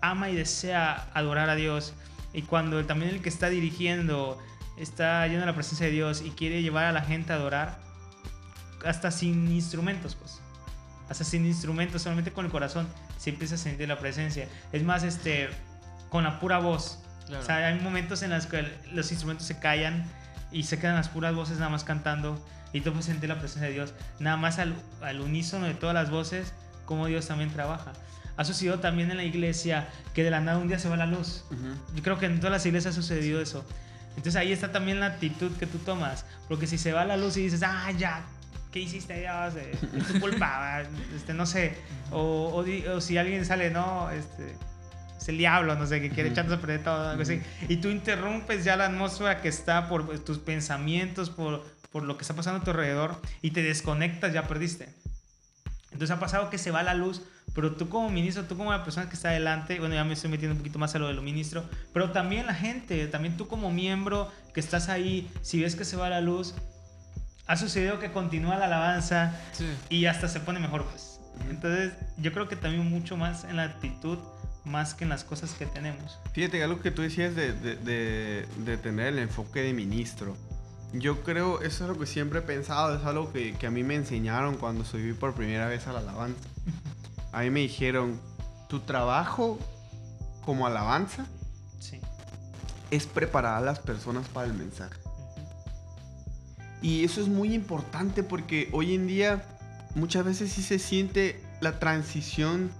[0.00, 1.94] ama y desea adorar a Dios
[2.32, 4.38] y cuando también el que está dirigiendo
[4.76, 7.76] está lleno de la presencia de Dios y quiere llevar a la gente a adorar,
[8.86, 10.40] hasta sin instrumentos, pues.
[11.08, 14.46] Hasta sin instrumentos, solamente con el corazón se empieza a sentir la presencia.
[14.70, 15.48] Es más, este,
[16.08, 17.02] con la pura voz.
[17.28, 17.42] Claro.
[17.42, 20.04] O sea, hay momentos en los que los instrumentos se callan
[20.50, 23.68] y se quedan las puras voces nada más cantando y tú puedes sentir la presencia
[23.68, 23.94] de Dios.
[24.18, 26.52] Nada más al, al unísono de todas las voces,
[26.86, 27.92] como Dios también trabaja.
[28.36, 31.06] Ha sucedido también en la iglesia que de la nada un día se va la
[31.06, 31.44] luz.
[31.50, 31.74] Ujú.
[31.96, 33.64] Yo creo que en todas las iglesias ha sucedido eso.
[34.10, 36.24] Entonces ahí está también la actitud que tú tomas.
[36.48, 38.22] Porque si se va la luz y dices, ah, ya,
[38.72, 39.54] ¿qué hiciste Dios?
[39.56, 40.82] Eh, Es tu culpa,
[41.16, 41.76] este, no sé.
[42.10, 44.54] O, o o si alguien sale, no, este,
[45.18, 47.40] es el diablo, no sé, que quiere echarnos a perder todo, algo así.
[47.68, 52.22] Y tú interrumpes ya la atmósfera que está por tus pensamientos, por, por lo que
[52.22, 54.88] está pasando a tu alrededor y te desconectas, ya perdiste.
[55.90, 57.22] Entonces ha pasado que se va la luz,
[57.54, 60.30] pero tú como ministro, tú como la persona que está adelante, bueno, ya me estoy
[60.30, 63.48] metiendo un poquito más a lo de lo ministro, pero también la gente, también tú
[63.48, 66.54] como miembro que estás ahí, si ves que se va la luz,
[67.46, 69.66] ha sucedido que continúa la alabanza Sí.
[69.88, 71.18] y hasta se pone mejor, pues.
[71.48, 74.18] Entonces, yo creo que también mucho más en la actitud,
[74.68, 76.18] más que en las cosas que tenemos.
[76.32, 80.36] Fíjate, algo que tú decías de, de- de- de tener el enfoque de ministro.
[80.92, 83.82] Yo creo, eso es lo que siempre he pensado, es algo que, que a mí
[83.82, 86.40] me enseñaron cuando subí por primera vez a la alabanza.
[87.32, 88.18] A mí me dijeron,
[88.70, 89.58] tu trabajo
[90.46, 91.26] como alabanza
[91.78, 92.00] Sí.
[92.90, 94.98] es preparar a las personas para el mensaje.
[96.80, 99.44] Y eso es muy importante porque hoy en día
[99.94, 102.70] muchas veces sí se siente la transición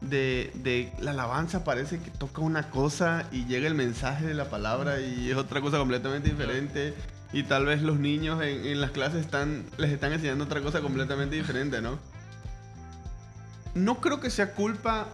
[0.00, 1.64] de, de la alabanza.
[1.64, 5.60] Parece que toca una cosa y llega el mensaje de la palabra y es otra
[5.60, 6.94] cosa completamente diferente.
[7.32, 10.80] Y tal vez los niños en, en las clases están, les están enseñando otra cosa
[10.80, 11.98] completamente diferente, ¿no?
[13.74, 15.08] No creo que sea culpa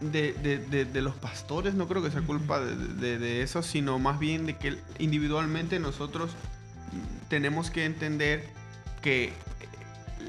[0.00, 3.98] de, de- de- los pastores, no creo que sea culpa de, de- de eso, sino
[3.98, 6.32] más bien de que individualmente nosotros
[6.92, 8.44] mm, tenemos que entender
[9.00, 9.32] que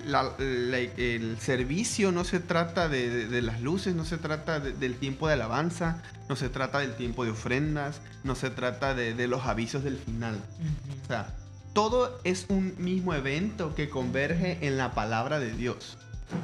[0.06, 4.60] la- la- el servicio no se trata de, de- de las luces, no se trata
[4.60, 8.94] de- del tiempo de alabanza, no se trata del tiempo de ofrendas, no se trata
[8.94, 10.36] de, los avisos del final.
[10.36, 11.02] Ujú.
[11.04, 11.34] O sea,
[11.74, 15.98] todo es un mismo evento que converge en la palabra de Dios.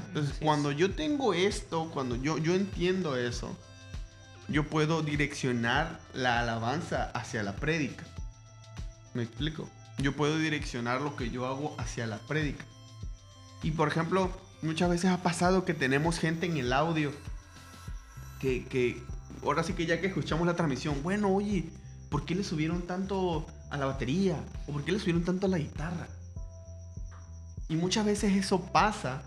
[0.09, 3.55] Entonces, cuando yo tengo esto, cuando yo, yo entiendo eso,
[4.47, 8.03] yo puedo direccionar la alabanza hacia la prédica.
[9.13, 9.69] ¿Me explico?
[9.97, 12.65] Yo puedo direccionar lo que yo hago hacia la prédica.
[13.63, 17.11] Y por ejemplo, muchas veces ha pasado que tenemos gente en el audio
[18.39, 19.03] que,
[19.43, 21.69] ahora sí que ya que escuchamos la transmisión, bueno, oye,
[22.09, 24.35] ¿por qué le subieron tanto a la batería?
[24.67, 26.07] ¿O por qué le subieron tanto a la guitarra?
[27.69, 29.23] Y muchas veces eso pasa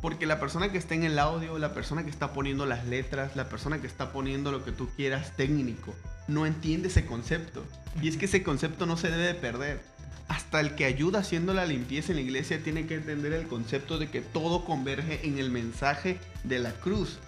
[0.00, 3.36] porque la persona que está en el audio, la persona que está poniendo las letras,
[3.36, 5.94] la persona que está poniendo lo que tú quieras técnico,
[6.26, 7.64] no entiende ese concepto.
[8.00, 9.82] Y es que ese concepto no se debe de perder.
[10.30, 13.98] Hasta el que ayuda haciendo la limpieza en la iglesia tiene que entender el concepto
[13.98, 17.18] de que todo converge en el mensaje de la cruz.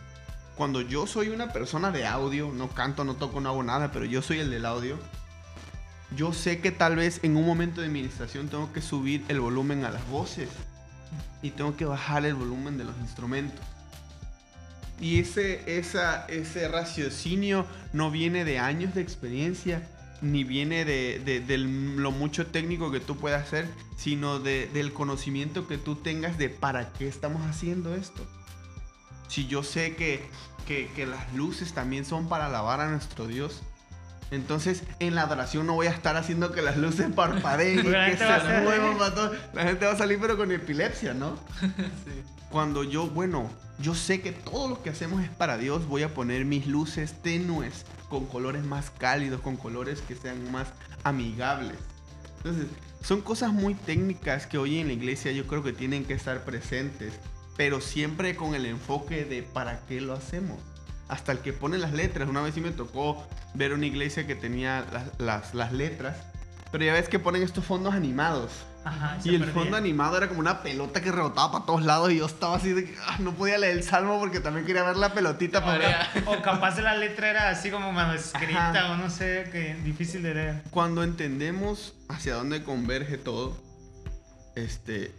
[0.57, 4.05] Cuando yo soy una persona de audio, no canto, no toco, no hago nada, pero
[4.05, 5.01] yo soy el del audio,
[6.17, 9.85] yo sé que tal vez en un momento de administración tengo que subir el volumen
[9.85, 10.49] a las voces
[11.43, 13.59] y tengo que bajar el volumen de los instrumentos.
[15.01, 19.83] Y ese, esa, ese raciocinio no viene de años de experiencia,
[20.23, 24.93] ni viene de, de- de lo mucho técnico que tú puedas hacer, sino de- del
[24.93, 28.25] conocimiento que tú tengas de para qué estamos haciendo esto.
[29.29, 30.25] Si yo sé que,
[30.67, 33.63] que, que las luces también son para alabar a nuestro Dios,
[34.31, 38.17] entonces en la adoración no voy a estar haciendo que las luces parpadeen y que
[38.17, 39.33] se muevan para todo.
[39.53, 41.37] La gente va a salir pero con epilepsia, ¿no?
[41.61, 42.13] Sí.
[42.51, 46.13] Cuando yo, bueno, yo sé que todo lo que hacemos es para Dios, voy a
[46.13, 50.69] poner mis luces tenues con colores más cálidos, con colores que sean más
[51.03, 51.79] amigables.
[52.37, 52.67] Entonces,
[53.03, 56.45] son cosas muy técnicas que hoy en la iglesia yo creo que tienen que estar
[56.45, 57.15] presentes,
[57.57, 60.59] pero siempre con el enfoque de para qué lo hacemos.
[61.09, 62.29] Hasta el que pone las letras.
[62.29, 66.19] Una vez sí me tocó ver una iglesia que tenía las, las- las letras,
[66.73, 68.51] pero ya ves que ponen estos fondos animados.
[68.85, 72.17] Ajá, Y el fondo animado era como una pelota que rebotaba para todos lados y
[72.17, 74.97] yo estaba así de que ah, no podía leer el salmo porque también quería ver
[74.97, 75.97] la pelotita para ver.
[76.15, 76.25] María.
[76.27, 78.93] O capaz la letra era así como manuscrita Ajá.
[78.93, 80.63] o no sé, que difícil de leer.
[80.71, 83.57] Cuando entendemos hacia dónde converge todo,
[84.57, 85.13] este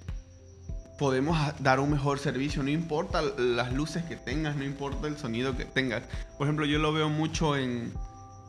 [0.97, 5.55] podemos dar un mejor servicio, no importa las luces que tengas, no importa el sonido
[5.55, 6.03] que tengas.
[6.37, 7.93] Por ejemplo, yo lo veo mucho en,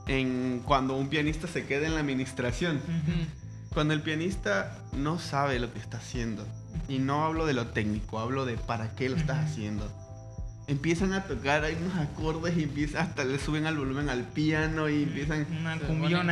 [0.06, 2.80] en cuando un pianista se queda en la administración.
[3.72, 6.46] Cuando el pianista no sabe lo que está haciendo,
[6.88, 9.90] y no hablo de lo técnico, hablo de para qué lo estás haciendo.
[10.66, 14.88] Empiezan a tocar, hay unos acordes y empiezan, hasta le suben al volumen al piano
[14.88, 15.46] y empiezan...
[15.50, 15.72] Una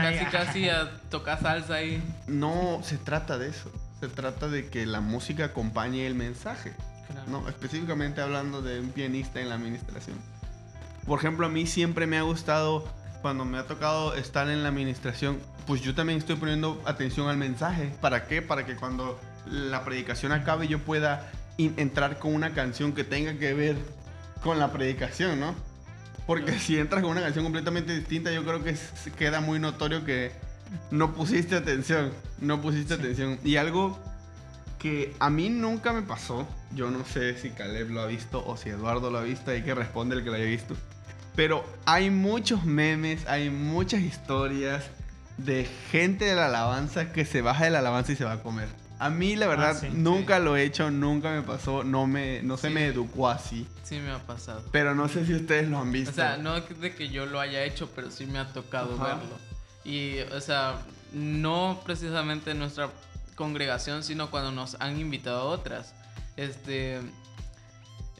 [0.02, 0.18] ahí.
[0.18, 2.02] casi casi a tocar salsa ahí.
[2.28, 3.70] No se trata de eso,
[4.00, 6.72] se trata de que la música acompañe el mensaje.
[7.26, 10.16] No, específicamente hablando de un pianista en la administración.
[11.06, 12.84] Por ejemplo, a mí siempre me ha gustado,
[13.22, 17.36] cuando me ha tocado estar en la administración, pues yo también estoy poniendo atención al
[17.36, 17.92] mensaje.
[18.00, 18.42] ¿Para qué?
[18.42, 23.54] Para que cuando la predicación acabe yo pueda entrar con una canción que tenga que
[23.54, 23.76] ver
[24.42, 25.54] con la predicación, ¿no?
[26.26, 28.76] Porque si entras con una canción completamente distinta, yo creo que
[29.16, 30.32] queda muy notorio que
[30.90, 33.38] no pusiste atención, no pusiste atención.
[33.44, 33.98] Y algo
[34.78, 38.56] que a mí nunca me pasó, yo no sé si Caleb lo ha visto o
[38.56, 40.74] si Eduardo lo ha visto, hay que responde el que lo haya visto.
[41.34, 44.84] Pero hay muchos memes, hay muchas historias
[45.38, 48.42] de gente de la alabanza que se baja de la alabanza y se va a
[48.42, 48.68] comer.
[48.98, 52.56] A mí la verdad sí, nunca lo he hecho, nunca me pasó, no me no
[52.56, 52.74] se Sí.
[52.74, 54.62] me educó así, Sí me ha pasado.
[54.70, 56.12] pero no sé si ustedes lo han O visto.
[56.12, 59.16] sea, no de que yo lo haya hecho, pero sí me ha tocado Ajá.
[59.16, 59.38] verlo.
[59.84, 60.76] Y, o sea,
[61.12, 62.90] no precisamente en nuestra
[63.34, 65.94] congregación, sino cuando nos han invitado a otras.
[66.36, 67.00] Este.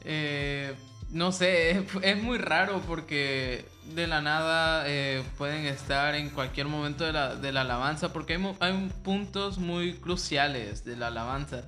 [0.03, 0.75] eh,
[1.13, 7.05] no sé, es, muy raro porque de la nada eh, pueden estar en cualquier momento
[7.05, 11.63] de la, de la alabanza, porque hay, hay puntos muy cruciales de la alabanza.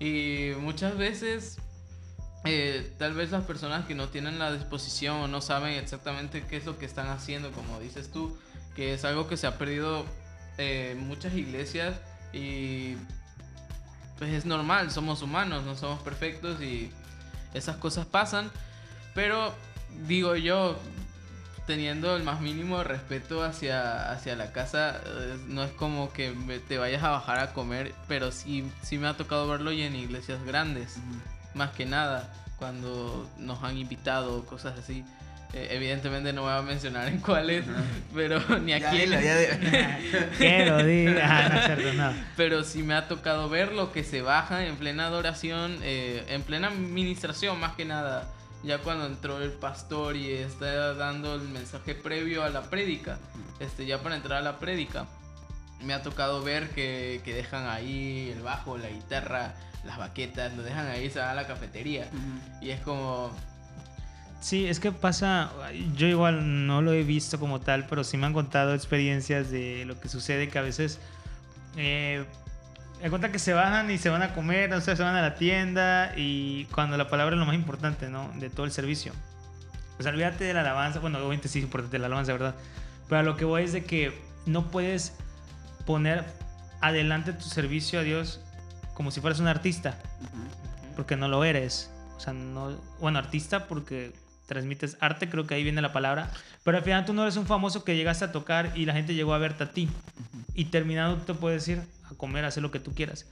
[0.00, 1.58] Y muchas veces
[2.44, 6.56] eh, tal vez las personas que no tienen la disposición o no saben exactamente qué
[6.56, 8.38] es lo que están haciendo, como dices tú,
[8.76, 10.06] que es algo que se ha perdido
[10.56, 11.96] eh, muchas iglesias
[12.32, 12.94] y
[14.16, 16.92] pues es normal, somos humanos, no somos perfectos y
[17.52, 18.50] esas cosas pasan,
[19.16, 19.52] pero
[20.06, 20.78] digo yo,
[21.66, 25.00] teniendo el más mínimo de respeto hacia, hacia la casa,
[25.48, 26.32] no es como que
[26.68, 29.96] te vayas a bajar a comer, pero sí, sí me ha tocado verlo y en
[29.96, 30.98] iglesias grandes
[31.54, 35.04] más que nada cuando nos han invitado cosas así.
[35.52, 37.64] Eh, evidentemente no voy a mencionar en cuáles,
[38.14, 38.98] pero ni Ya aquí.
[38.98, 39.54] dilo, ya dilo.
[40.38, 41.06] Quiero, di.
[41.96, 42.12] No.
[42.36, 46.42] Pero sí me ha tocado ver lo que se baja en plena adoración, eh, en
[46.42, 48.28] plena ministración más que nada.
[48.66, 53.18] Ya cuando entró el pastor y está dando el mensaje previo a la prédica,
[53.60, 55.06] este, ya para entrar a la prédica,
[55.82, 59.54] me ha tocado ver que, que dejan ahí el bajo, la guitarra,
[59.84, 62.10] las baquetas, lo dejan ahí, se van a la cafetería.
[62.60, 63.30] Y es como,
[64.40, 65.50] Sí, es que pasa,
[65.96, 69.84] yo igual no lo he visto como tal, pero sí me han contado experiencias de
[69.86, 71.00] lo que sucede que a veces
[71.76, 72.24] eh,
[73.02, 75.22] me cuenta que se bajan y se van a comer, o sea, se van a
[75.22, 78.30] la tienda y cuando la palabra es lo más importante, ¿no?
[78.36, 79.12] De todo el servicio.
[79.98, 82.54] O sea, olvídate de la alabanza, bueno, obviamente sí es importante la alabanza, ¿verdad?
[83.08, 85.14] Pero a lo que voy es de que no puedes
[85.84, 86.24] poner
[86.80, 88.40] adelante tu servicio a Dios
[88.94, 89.98] como si fueras un artista
[90.96, 91.90] porque no lo eres.
[92.16, 94.12] O sea, no, bueno, artista porque
[94.46, 96.30] transmites arte, creo que ahí viene la palabra,
[96.64, 99.14] pero al final tú no eres un famoso que llegaste a tocar y la gente
[99.14, 99.88] llegó a verte a ti.
[100.54, 103.26] Y terminado tú te puedes ir a comer, a hacer lo que tú quieras.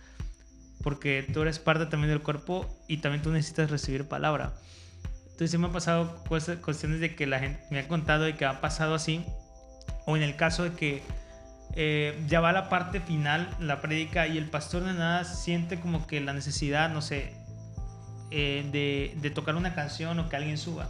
[0.83, 4.55] Porque tú eres parte también del cuerpo y también tú necesitas recibir palabra.
[5.25, 8.45] Entonces sí me han pasado cuestiones de que la gente me ha contado de que
[8.45, 9.25] ha pasado así.
[10.07, 11.03] O en el caso de que
[11.75, 16.07] eh, ya va la parte final, la prédica, y el pastor de nada siente como
[16.07, 17.33] que la necesidad, no sé,
[18.31, 20.89] eh, de, de tocar una canción o que alguien suba.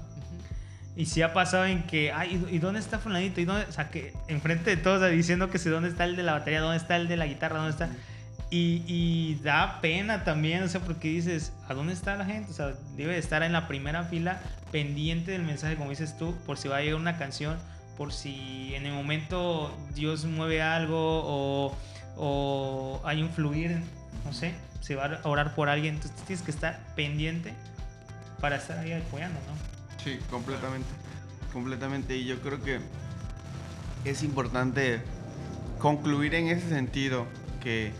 [0.97, 3.40] Y sí ha pasado en que, ay, ¿y dónde está fulanito?
[3.40, 3.64] ¿Y dónde?
[3.64, 6.61] O sea, que enfrente de todos diciendo que sé dónde está el de la batería,
[6.61, 7.88] dónde está el de la guitarra, dónde está...
[8.51, 12.53] Y, y, da pena también, o sea, porque dices, ¿a dónde está la gente?
[12.53, 14.40] O sea, debe estar en la primera fila
[14.70, 17.57] pendiente del mensaje, como dices tú, por si va a llegar una canción,
[17.97, 21.76] por si en el momento Dios mueve algo o,
[22.16, 23.80] o hay un fluir,
[24.24, 27.55] no sé, se va a orar por alguien, entonces tienes que estar pendiente
[28.40, 29.74] para estar ahí apoyando, ¿no?
[30.05, 30.88] Sí, completamente,
[31.50, 32.16] completamente.
[32.16, 32.78] Y yo creo que
[34.05, 35.00] es importante
[35.78, 37.26] concluir en ese sentido
[37.62, 37.90] que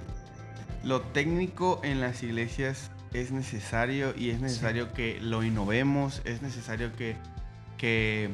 [0.83, 6.95] lo técnico en las iglesias es necesario y es necesario que lo innovemos, es necesario
[6.95, 7.17] que,
[7.79, 8.31] que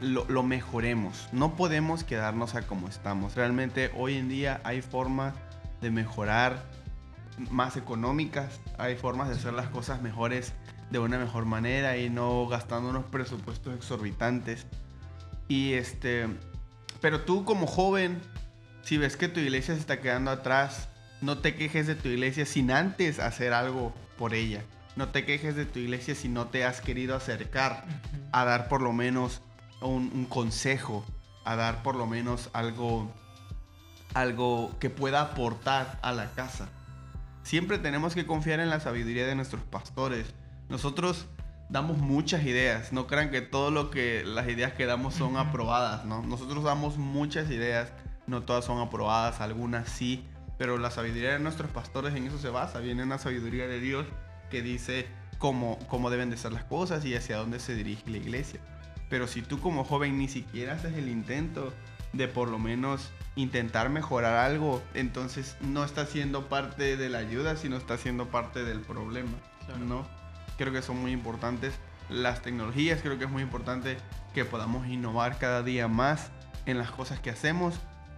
[0.00, 1.28] lo, lo, mejoremos.
[1.32, 3.34] No podemos quedarnos a como estamos.
[3.34, 5.34] Realmente hoy en día hay formas
[5.82, 6.64] de mejorar
[7.50, 10.54] más económicas, hay formas de hacer las cosas mejores
[10.94, 14.64] de una mejor manera y no gastando unos presupuestos exorbitantes.
[15.48, 16.28] Y este,
[17.00, 18.20] pero tú como joven,
[18.82, 20.88] si ves que tu iglesia se está quedando atrás,
[21.20, 24.62] no te quejes de tu iglesia sin antes hacer algo por ella.
[24.94, 27.84] No te quejes de tu iglesia si no te has querido acercar
[28.30, 29.42] a dar por lo menos
[29.80, 31.04] un, un consejo,
[31.44, 33.10] a dar por lo menos algo,
[34.14, 36.68] algo que pueda aportar a la casa.
[37.42, 40.32] Siempre tenemos que confiar en la sabiduría de nuestros pastores.
[40.68, 41.26] Nosotros
[41.68, 42.92] damos muchas ideas.
[42.92, 46.22] No crean que todo lo que las ideas que damos son aprobadas, ¿no?
[46.22, 47.92] Nosotros damos muchas ideas,
[48.26, 50.24] no todas son aprobadas, algunas sí,
[50.58, 52.78] pero la sabiduría de nuestros pastores en eso se basa.
[52.80, 54.06] Viene una sabiduría de Dios
[54.50, 55.06] que dice
[55.38, 58.60] cómo, cómo deben de ser las cosas y hacia dónde se dirige la iglesia.
[59.10, 61.72] Pero si tú como joven ni siquiera haces el intento
[62.12, 67.56] de por lo menos intentar mejorar algo, entonces no está siendo parte de la ayuda,
[67.56, 69.32] sino está siendo parte del problema,
[69.66, 69.84] claro.
[69.84, 70.23] ¿no?
[70.56, 71.74] Creo que son muy importantes
[72.08, 73.96] las tecnologías, creo que es muy importante
[74.34, 76.30] que podamos innovar cada día más
[76.66, 77.74] en las cosas que hacemos,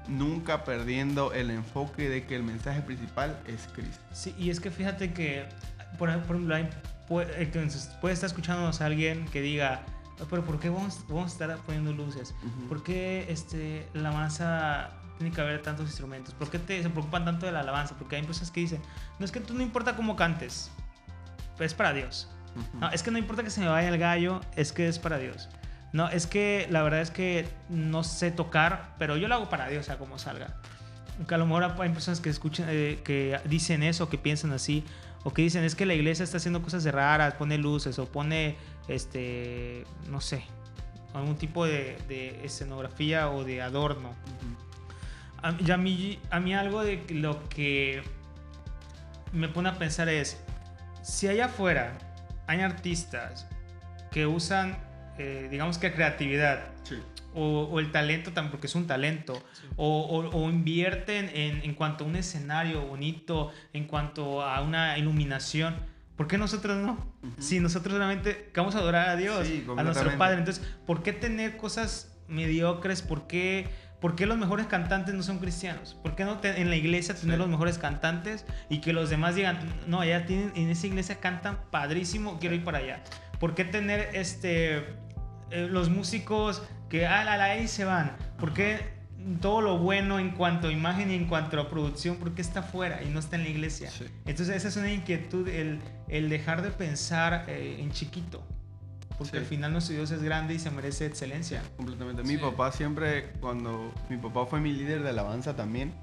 [0.09, 4.03] nunca perdiendo el enfoque de que el mensaje principal es Cristo.
[4.13, 5.47] Sí, y es que fíjate que,
[5.99, 6.69] por, ejemplo, hay,
[7.09, 7.47] puede,
[8.01, 9.83] puede estar escuchándonos a alguien que diga,
[10.31, 12.35] pero ¿por qué vamos, vamos a estar poniendo luces?
[12.43, 12.69] Uh -huh.
[12.69, 16.35] ¿Por qué este, la alabanza tiene que haber tantos instrumentos?
[16.35, 17.97] ¿Por qué te, se preocupan tanto de la alabanza?
[17.99, 18.81] Porque hay personas que dicen,
[19.19, 20.71] no es que tú no importa cómo cantes,
[21.59, 22.29] es para Dios.
[22.55, 22.81] Uh -huh.
[22.81, 25.19] No, es que no importa que se me vaya el gallo, es que es para
[25.19, 25.49] Dios.
[25.93, 29.69] No, es que la verdad es que no sé tocar, pero yo lo hago para
[29.69, 30.57] Dios, o sea, como salga.
[31.27, 34.85] Que a lo mejor hay personas que escuchan, eh, que dicen eso, que piensan así,
[35.25, 38.07] o que dicen es que la iglesia está haciendo cosas de raras, pone luces o
[38.07, 38.57] pone,
[38.89, 40.45] este, no sé,
[41.15, 44.11] algún tipo de, de escenografía o de adorno.
[44.11, 45.71] Uh -huh.
[45.71, 48.03] a, a, mí, a mí algo de lo que
[49.33, 50.39] me pone a pensar es,
[51.07, 51.97] si allá afuera
[52.49, 53.47] hay artistas
[54.11, 54.77] que usan,
[55.19, 56.97] eh, digamos que creatividad, sí.
[57.33, 59.67] o, o, el talento, porque es un talento, sí.
[59.77, 64.99] o, o, o, invierten en, en cuanto a un escenario bonito, en cuanto a una
[64.99, 65.77] iluminación,
[66.17, 66.95] ¿por qué nosotros no?
[67.23, 67.41] Uh -huh.
[67.41, 71.13] Si nosotros realmente vamos a adorar a Dios, sí, a nuestro Padre, entonces, ¿por qué
[71.13, 73.03] tener cosas mediocres?
[73.03, 73.69] ¿Por qué?
[74.01, 75.97] ¿Por qué los mejores cantantes no son cristianos?
[76.03, 77.39] ¿Por qué no te, en la iglesia tener sí.
[77.39, 81.59] los mejores cantantes y que los demás digan, no, allá tienen, en esa iglesia cantan
[81.71, 83.03] padrísimo, quiero ir para allá?
[83.41, 84.79] ¿Por qué tener este,
[85.51, 88.17] eh, los músicos que a la, la ahí se van?
[88.39, 88.97] ¿Por qué
[89.41, 92.63] todo lo bueno en cuanto a imagen y en cuanto a producción, por qué está
[92.63, 93.91] fuera y no está en la iglesia?
[93.91, 94.05] Sí.
[94.27, 98.47] Entonces esa es una inquietud, el, el dejar de pensar eh, en chiquito.
[99.19, 99.39] Porque sí.
[99.39, 101.63] al final nuestro Dios es grande y se merece excelencia.
[101.77, 102.23] Completamente.
[102.23, 102.39] Mi sí.
[102.39, 105.95] papá siempre, cuando mi papá fue mi líder de alabanza también,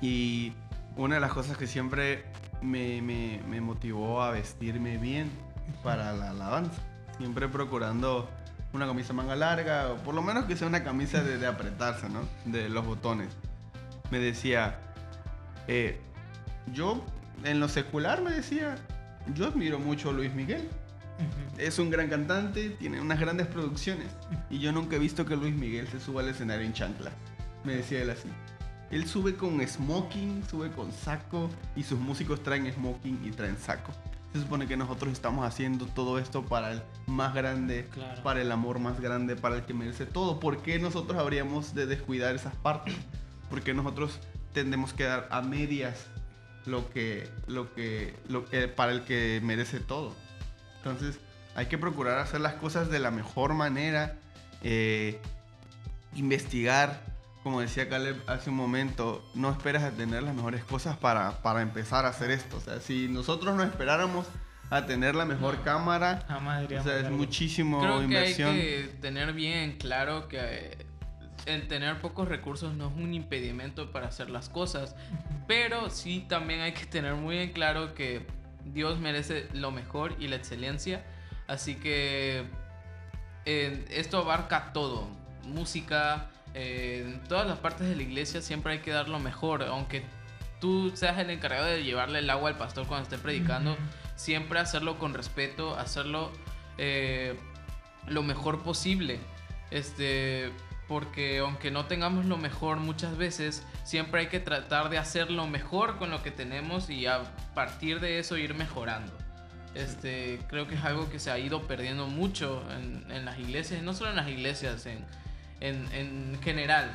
[0.00, 0.52] y
[0.96, 2.24] una de las cosas que siempre
[2.62, 5.30] me, me, me motivó a vestirme bien
[5.82, 6.82] para la alabanza,
[7.16, 8.28] siempre procurando
[8.72, 12.08] una camisa manga larga, o por lo menos que sea una camisa de, de apretarse,
[12.08, 12.20] ¿no?
[12.44, 13.28] De los botones.
[14.10, 14.78] Me decía,
[15.66, 15.98] eh,
[16.72, 17.02] yo
[17.44, 18.76] en lo secular me decía,
[19.34, 20.68] yo admiro mucho a Luis Miguel.
[21.18, 21.60] Uh -huh.
[21.60, 24.06] Es un gran cantante, tiene unas grandes producciones.
[24.50, 27.10] Y yo nunca he visto que Luis Miguel se suba al escenario en chancla.
[27.64, 28.28] Me decía él así.
[28.90, 33.92] Él sube con smoking, sube con saco y sus músicos traen smoking y traen saco.
[34.32, 38.22] Se supone que nosotros estamos haciendo todo esto para el más grande, claro.
[38.22, 40.38] para el amor más grande, para el que merece todo.
[40.38, 42.94] ¿Por qué nosotros habríamos de descuidar esas partes?
[43.50, 44.20] Porque nosotros
[44.52, 46.06] tendemos que dar a medias
[46.66, 50.14] lo que, lo que, lo que, para el que merece todo.
[50.90, 51.20] Entonces
[51.54, 54.16] hay que procurar hacer las cosas de la mejor manera,
[54.62, 55.20] eh,
[56.14, 57.02] investigar,
[57.42, 61.62] como decía Caleb hace un momento, no esperas a tener las mejores cosas para, para
[61.62, 62.56] empezar a hacer esto.
[62.56, 64.26] O sea, si nosotros no esperáramos
[64.70, 66.24] a tener la mejor cámara.
[66.28, 68.54] Jamás O sea, es muchísimo Creo inversión.
[68.54, 70.86] que hay que tener bien claro que
[71.46, 74.94] el tener pocos recursos no es un impedimento para hacer las cosas,
[75.46, 78.26] pero sí también hay que tener muy en claro que
[78.72, 81.04] Dios merece lo mejor y la excelencia,
[81.46, 82.44] así que
[83.44, 85.08] eh, esto abarca todo,
[85.44, 89.62] música, eh, en todas las partes de la iglesia siempre hay que dar lo mejor,
[89.62, 90.02] aunque
[90.60, 93.76] tú seas el encargado de llevarle el agua al pastor cuando esté predicando,
[94.16, 96.32] siempre hacerlo con respeto, hacerlo
[96.78, 97.36] eh,
[98.06, 99.18] lo mejor posible.
[99.70, 100.50] Este,
[100.88, 105.46] porque aunque no tengamos lo mejor muchas veces, siempre hay que tratar de hacer lo
[105.46, 107.22] mejor con lo que tenemos y a
[107.54, 109.10] partir de eso ir mejorando.
[109.74, 113.82] Este, creo que es algo que se ha ido perdiendo mucho en, en las iglesias,
[113.82, 115.06] no solo en las iglesias, en,
[115.60, 116.90] en, en general.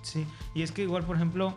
[0.00, 1.54] Sí, y es que igual, por ejemplo,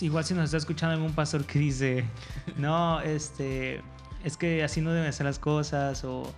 [0.00, 2.06] igual si nos está escuchando algún pastor que dice,
[2.56, 3.82] no, este,
[4.24, 6.32] es que así no deben ser las cosas, o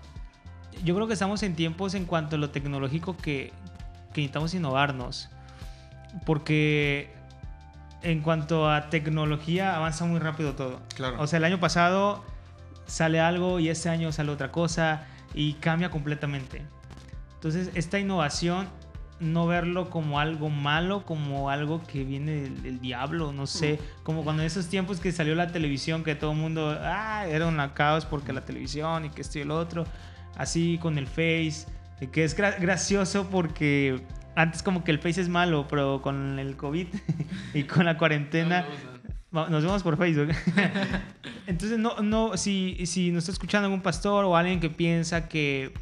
[0.83, 3.53] yo creo que estamos en tiempos en cuanto a lo tecnológico que,
[4.13, 5.31] que necesitamos innovarnos,
[6.25, 7.11] porque
[8.03, 10.81] en cuanto a tecnología avanza muy rápido todo.
[10.95, 11.21] Claro.
[11.21, 12.25] O sea, el año pasado
[12.87, 15.05] sale algo y este año sale otra cosa
[15.35, 16.63] y cambia completamente.
[17.35, 18.69] Entonces, esta innovación,
[19.19, 24.25] no verlo como algo malo, como algo que viene del, del diablo, no sé, como
[24.25, 27.57] cuando en esos tiempos que salió la televisión, que todo el mundo, ah, era un
[27.75, 29.85] caos porque la televisión y que esto y el otro,
[30.37, 31.67] así con el Face,
[32.13, 34.05] que es gra- gracioso porque
[34.37, 36.87] antes como que el Face es malo, pero con el COVID
[37.55, 38.67] y con la cuarentena...
[39.33, 40.29] No Nos vemos por Facebook.
[41.47, 45.75] Entonces, no, no, si, si nos está escuchando algún pastor o alguien que piensa que,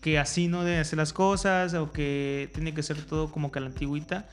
[0.00, 3.58] que así no deben ser las cosas o que tiene que ser todo como que
[3.58, 4.28] a la antigüita,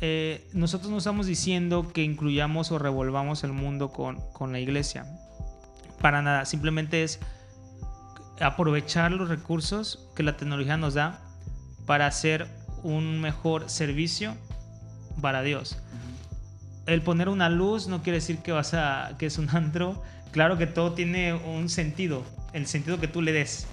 [0.00, 5.06] eh, nosotros no estamos diciendo que incluyamos o revolvamos el mundo con, con la iglesia.
[6.00, 7.20] Para nada, simplemente es
[8.40, 11.29] aprovechar los recursos que la tecnología nos da
[11.86, 12.46] para hacer
[12.82, 14.36] un mejor servicio
[15.20, 15.76] para Dios
[16.92, 20.02] el poner una luz no quiere decir que vas a que es un antro.
[20.32, 23.66] Claro que todo tiene un sentido, el sentido que tú le des.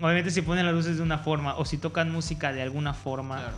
[0.00, 3.36] Obviamente si ponen las luces de una forma o si tocan música de alguna forma,
[3.38, 3.56] Claro.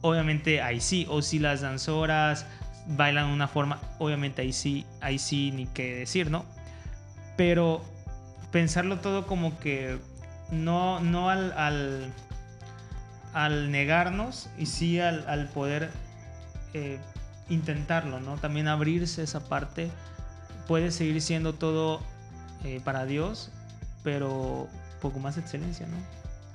[0.00, 1.06] obviamente ahí sí.
[1.08, 2.46] O si las danzoras
[2.86, 6.44] bailan de una forma, obviamente ahí sí, ahí sí ni qué decir, ¿no?
[7.36, 7.84] Pero
[8.52, 9.98] pensarlo todo como que
[10.50, 12.12] no, no al, al,
[13.34, 15.90] al negarnos y sí al, al poder
[16.72, 16.98] eh,
[17.48, 18.36] intentarlo, ¿no?
[18.36, 19.90] También abrirse esa parte.
[20.66, 22.00] Puede seguir siendo todo
[22.64, 23.50] eh, para Dios,
[24.02, 24.68] pero
[25.02, 25.96] poco más excelencia, ¿no?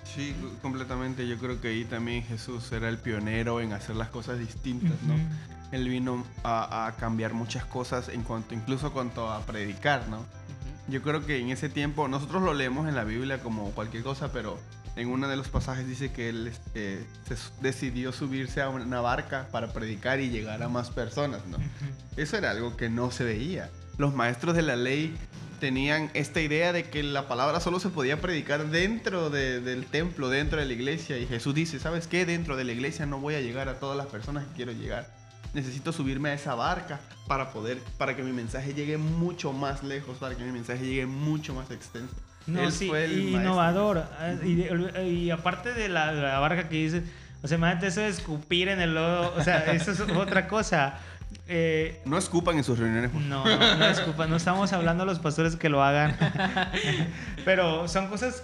[0.03, 1.27] Sí, completamente.
[1.27, 5.13] Yo creo que ahí también Jesús era el pionero en hacer las cosas distintas, ¿no?
[5.13, 5.23] Ujú.
[5.71, 10.25] Él vino a, a cambiar muchas cosas en cuanto, incluso cuanto a predicar, ¿no?
[10.88, 14.32] Yo creo que en ese tiempo, nosotros lo leemos en la Biblia como cualquier cosa,
[14.32, 14.57] pero
[14.99, 19.47] en uno de los pasajes dice que él este, se decidió subirse a una barca
[19.51, 21.41] para predicar y llegar a más personas.
[22.17, 23.69] Eso era algo que no se veía.
[23.97, 25.15] Los maestros de la ley
[25.59, 30.29] tenían esta idea de que la palabra solo se podía predicar dentro de- del templo,
[30.29, 31.17] dentro de la iglesia.
[31.17, 32.25] Y Jesús dice, ¿sabes qué?
[32.25, 35.13] Dentro de la iglesia no voy a llegar a todas las personas que quiero llegar.
[35.53, 40.17] Necesito subirme a esa barca para poder, para que mi mensaje llegue mucho más lejos,
[40.17, 42.13] para que mi mensaje llegue mucho más extenso.
[42.49, 44.03] No, Él sí, fue el innovador.
[44.21, 47.03] eh, Y, aparte de la, la barca que dices,
[47.41, 50.97] o sea, imagínate eso de escupir en el lodo, o sea, eso es otra cosa.
[51.47, 53.13] Eh, No escupan en sus reuniones.
[53.13, 56.15] no, no, no, disculpa, no estamos hablando a los pastores que lo hagan.
[57.45, 58.43] Pero son cosas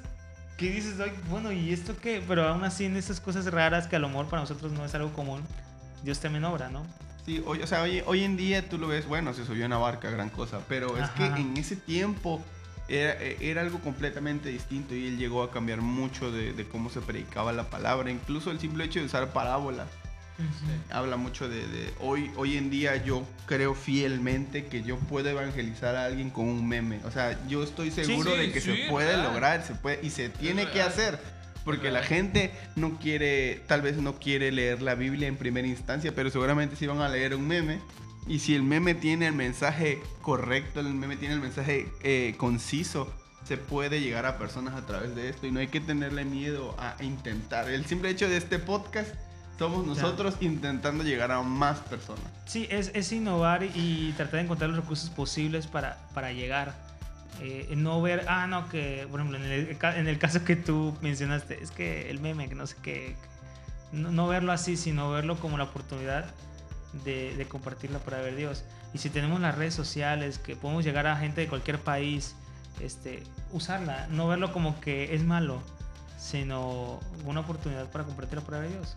[0.57, 2.23] que dices, "Ay, bueno, ¿y esto qué?
[2.27, 4.93] Pero aún así en esas cosas raras que a lo mejor para nosotros no es
[4.95, 5.41] algo común,
[6.03, 6.83] Dios también obra, ¿no?
[7.25, 9.77] Sí, hoy, o sea, hoy, hoy en día tú lo ves, bueno, se subió una
[9.79, 12.39] barca, gran cosa, pero es que en ese tiempo
[12.88, 16.89] era, eh, era algo completamente distinto y él llegó a cambiar mucho de, de cómo
[16.89, 19.88] se predicaba la palabra, incluso el simple hecho de usar parábolas.
[20.91, 25.95] Habla mucho de, de- hoy, hoy en día yo creo fielmente que yo puedo evangelizar
[25.95, 26.99] a alguien con un meme.
[27.05, 30.09] O sea, yo estoy seguro sí, de que sí, se puede lograr, se puede y
[30.09, 31.19] se tiene que hacer.
[31.63, 36.13] Porque la gente no quiere, tal vez no quiere leer la Biblia en primera instancia,
[36.13, 37.79] pero seguramente sí van a leer un meme.
[38.28, 43.11] Y si el meme tiene el mensaje correcto, el meme tiene el mensaje eh, conciso,
[43.45, 46.76] se puede llegar a personas a través de esto y no hay que tenerle miedo
[46.80, 47.69] a intentar.
[47.69, 49.13] El simple hecho de este podcast
[49.59, 52.26] somos nosotros intentando llegar a más personas.
[52.47, 56.73] Sí, es, es innovar y tratar de encontrar los recursos posibles para, para llegar.
[57.41, 60.97] Eh, no ver, ah, no, que, por ejemplo, en el, en el caso que tú
[61.01, 63.15] mencionaste, es que el meme, que no sé qué,
[63.91, 66.26] no, no verlo así, sino verlo como la oportunidad
[67.03, 68.63] de, de compartir la palabra de Dios.
[68.93, 72.35] Y si tenemos las redes sociales, que podemos llegar a gente de cualquier país,
[72.79, 75.61] este, usarla, no verlo como que es malo,
[76.17, 78.95] sino una oportunidad para compartir la palabra de Dios.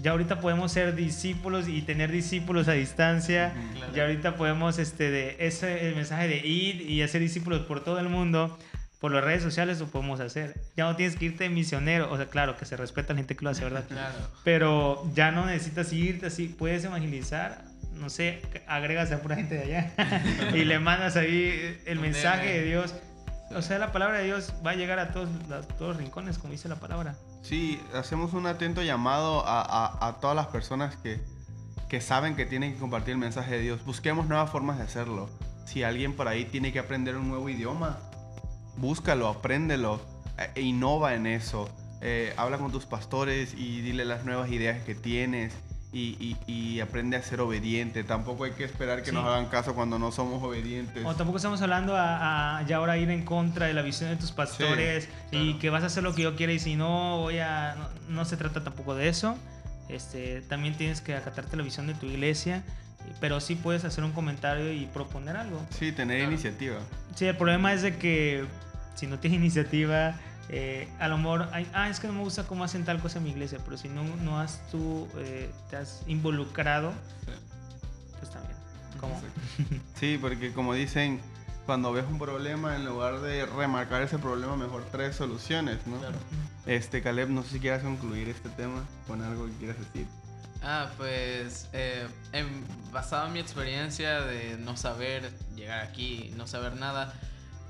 [0.00, 3.52] Ya ahorita podemos ser discípulos y tener discípulos a distancia.
[3.74, 3.92] Claro.
[3.94, 8.00] Ya ahorita podemos, este, de ese el mensaje de ir y hacer discípulos por todo
[8.00, 8.58] el mundo,
[9.02, 10.54] por las redes sociales lo podemos hacer.
[10.76, 13.18] Ya no tienes que irte de misionero, o sea, claro que se respeta a la
[13.18, 13.84] gente que lo hace, ¿verdad?
[13.88, 14.14] Claro.
[14.44, 19.62] Pero ya no necesitas irte así, puedes evangelizar, no sé, agregas a pura gente de
[19.64, 19.92] allá
[20.54, 22.94] y le mandas ahí el mensaje de Dios.
[23.54, 26.38] O sea, la palabra de Dios va a llegar a todos, a todos los rincones,
[26.38, 27.16] como dice la palabra.
[27.42, 31.20] Sí, hacemos un atento llamado a, a- a todas las personas que,
[31.88, 33.84] que saben que tienen que compartir el mensaje de Dios.
[33.84, 35.28] Busquemos nuevas formas de hacerlo.
[35.66, 37.98] Si alguien por ahí tiene que aprender un nuevo idioma,
[38.76, 40.00] búscalo, apréndelo,
[40.38, 41.68] eh, e innova en eso.
[42.00, 45.52] Eh, habla con tus pastores y dile las nuevas ideas que tienes
[45.92, 46.16] y,
[46.46, 48.02] y- y aprende a ser obediente.
[48.02, 49.14] Tampoco hay que esperar que Sí.
[49.14, 51.04] nos hagan caso cuando no somos obedientes.
[51.04, 54.16] O tampoco estamos hablando a, a ya ahora ir en contra de la visión de
[54.16, 55.58] tus pastores y claro.
[55.60, 58.24] que vas a hacer lo que yo quiera y si no voy a no, no
[58.24, 59.36] se trata tampoco de eso.
[59.88, 62.64] Este, también tienes que acatarte la visión de tu iglesia,
[63.20, 65.64] pero sí puedes hacer un comentario y proponer algo.
[65.70, 66.32] Sí, tener Claro.
[66.32, 66.78] iniciativa.
[67.14, 68.44] Sí, el problema es de que
[68.94, 70.14] si no tienes iniciativa,
[70.48, 73.24] eh, a lo mejor, ah, es que no me gusta cómo hacen tal cosa en
[73.24, 76.92] mi iglesia, pero si no, no has tú, eh, te has involucrado,
[78.18, 78.56] pues también.
[79.00, 79.20] ¿Cómo?
[79.98, 81.20] Sí, porque como dicen,
[81.66, 85.98] cuando ves un problema, en lugar de remarcar ese problema, mejor traes soluciones, ¿no?
[85.98, 86.16] Claro.
[86.66, 90.06] Este, Caleb, no sé si quieras concluir este tema con algo que quieras decir.
[90.64, 92.06] Ah, pues eh,
[92.92, 97.12] basado en mi experiencia de no saber llegar aquí, no saber nada,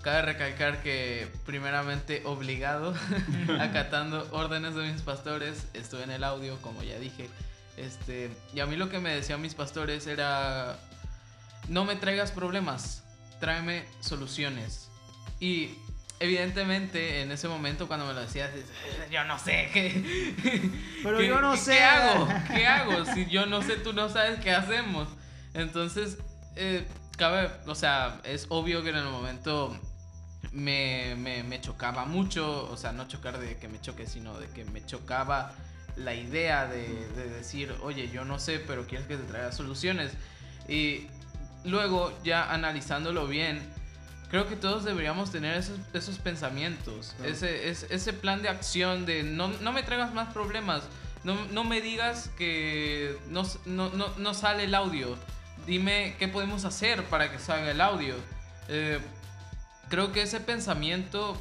[0.03, 2.95] cabe recalcar que primeramente obligado,
[3.61, 7.31] acatando órdenes de mis pastores, estuve en el audio, como ya dije,
[7.79, 10.79] este, y a mí lo que me decían mis pastores era,
[11.69, 13.05] no me traigas problemas,
[13.41, 14.91] tráeme soluciones.
[15.41, 15.79] Y
[16.23, 18.51] evidentemente en ese momento cuando me lo decías,
[19.11, 20.71] yo no sé qué...
[21.03, 21.73] Pero ¿Qué- yo no sé.
[21.73, 22.29] ¿Qué hago?
[22.49, 23.05] ¿Qué hago?
[23.07, 25.09] Si yo no sé, tú no sabes qué hacemos.
[25.55, 26.19] Entonces,
[26.57, 26.87] eh,
[27.19, 29.77] cabe, o sea, es obvio que en el momento
[30.53, 34.49] me, me- me chocaba mucho, o sea, no chocar de que me choque, sino de
[34.49, 35.53] que me chocaba
[35.97, 40.13] la idea de, de decir, oye, yo no sé, pero quieres que te traiga soluciones.
[40.69, 41.07] Y
[41.65, 43.61] luego, ya analizándolo bien,
[44.33, 47.31] creo que todos deberíamos tener esos, esos pensamientos, Claro.
[47.33, 50.83] ese, es- ese plan de acción de no, no me traigas más problemas,
[51.23, 55.17] no, no me digas que no, s- no, no, no sale el audio,
[55.67, 58.17] dime qué podemos hacer para que salga el audio.
[58.69, 58.99] Eh,
[59.91, 61.37] creo que ese pensamiento,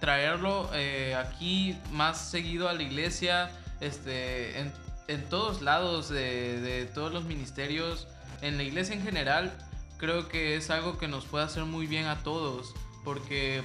[0.00, 3.50] traerlo eh, aquí más seguido a la iglesia,
[3.82, 4.72] este, en,
[5.08, 8.08] en todos lados de, de todos los ministerios,
[8.40, 9.52] en la iglesia en general,
[10.00, 12.74] creo que es algo que nos puede hacer muy bien a todos,
[13.04, 13.62] porque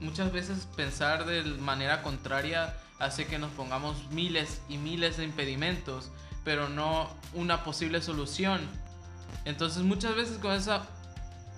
[0.00, 6.10] muchas veces pensar de manera contraria hace que nos pongamos miles y miles de impedimentos,
[6.42, 8.60] pero no una posible solución.
[9.44, 10.86] Entonces muchas veces con esa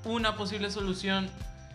[0.05, 1.31] una posible solución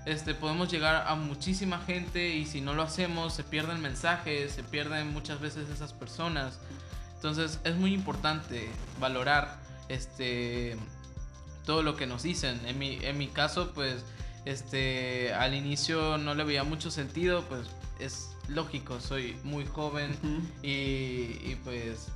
[0.06, 4.64] este, podemos llegar a muchísima gente y si no lo hacemos se pierden mensajes, se
[4.64, 6.60] pierden muchas veces esas personas.
[7.16, 8.70] Entonces es muy importante
[9.00, 9.58] valorar
[9.88, 10.78] este,
[11.66, 12.60] todo lo que nos dicen.
[12.66, 14.06] En mi, en mi caso, pues
[14.46, 17.68] este, al inicio no le veía mucho sentido, pues
[18.00, 20.16] es lógico, soy muy joven
[20.62, 22.10] y, y, pues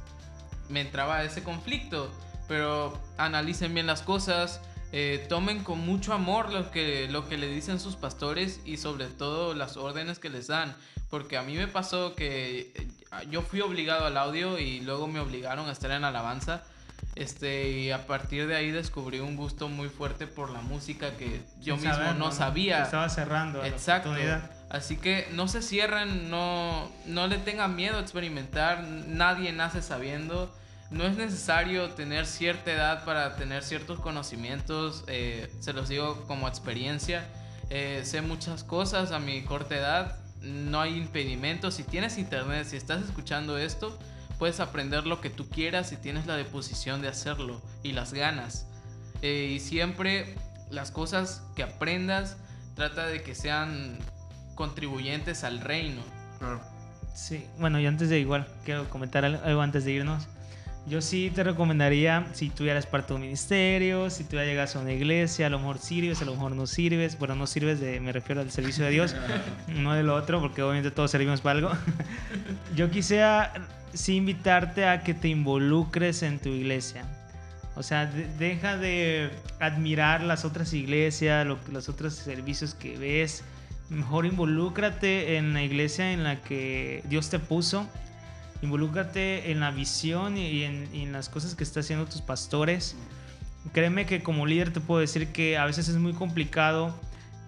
[0.69, 2.11] me entraba ese conflicto.
[2.47, 4.59] Pero analicen bien las cosas,
[4.91, 9.05] eh, tomen con mucho amor lo que, lo que le dicen sus pastores y sobre
[9.05, 10.75] todo las órdenes que les dan.
[11.09, 12.87] Porque a mí me pasó que
[13.29, 16.63] yo fui obligado al audio y luego me obligaron a estar en alabanza.
[17.15, 21.41] Este, y a partir de ahí descubrí un gusto muy fuerte por la música que
[21.59, 22.83] yo Sin mismo no sabía.
[22.83, 23.59] Estaba cerrando.
[23.61, 24.13] la Exacto.
[24.69, 28.83] Así que no se cierren, no, no le tengan miedo a experimentar.
[28.83, 30.53] Nadie nace sabiendo.
[30.91, 35.03] No es necesario tener cierta edad para tener ciertos conocimientos.
[35.07, 37.27] eh, se los digo como experiencia.
[37.69, 40.15] Eh, sé muchas cosas a mi corta edad.
[40.41, 41.75] No hay impedimentos.
[41.75, 43.97] Si tienes internet, si estás escuchando esto,
[44.39, 48.65] puedes aprender lo que tú quieras si tienes la disposición de hacerlo y las ganas.
[49.21, 50.35] Eh, y siempre
[50.71, 52.37] las cosas que aprendas,
[52.75, 53.97] trata de que sean
[54.55, 56.01] contribuyentes al reino.
[56.39, 56.61] Claro.
[57.13, 60.27] Sí, bueno, y antes de igual, quiero comentar al- algo antes de irnos.
[60.87, 64.43] Yo sí te recomendaría, si tú ya eres parte de un ministerio, si tú ya
[64.45, 67.19] llegas a una iglesia, a lo mejor sirves, a lo mejor no sirves.
[67.19, 69.15] Bueno, no sirves, de, me refiero al servicio de Dios,
[69.67, 71.71] no de lo otro, porque obviamente todos servimos para algo.
[72.75, 73.53] Yo quisiera
[73.93, 77.03] sí invitarte a que te involucres en tu iglesia.
[77.75, 79.29] O sea, de- deja de
[79.59, 83.43] admirar las otras iglesias, lo- los otros servicios que ves.
[83.89, 87.87] Mejor involúcrate en la iglesia en la que Dios te puso.
[88.61, 92.95] Involúcrate en la visión y en, y en las cosas que están haciendo tus pastores.
[93.73, 96.93] Créeme que como líder te puedo decir que a veces es muy complicado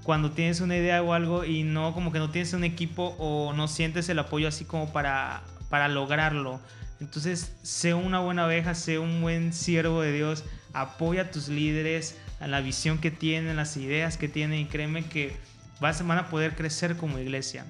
[0.03, 3.53] cuando tienes una idea o algo y no como que no tienes un equipo o
[3.53, 6.59] no sientes el apoyo así como para, para lograrlo.
[6.99, 10.43] Entonces, sé una buena abeja, sé un buen siervo de Dios,
[10.73, 15.05] apoya a tus líderes, a la visión que tienen, las ideas que tienen y créeme
[15.05, 15.35] que
[15.79, 17.65] vas, van a poder crecer como iglesia.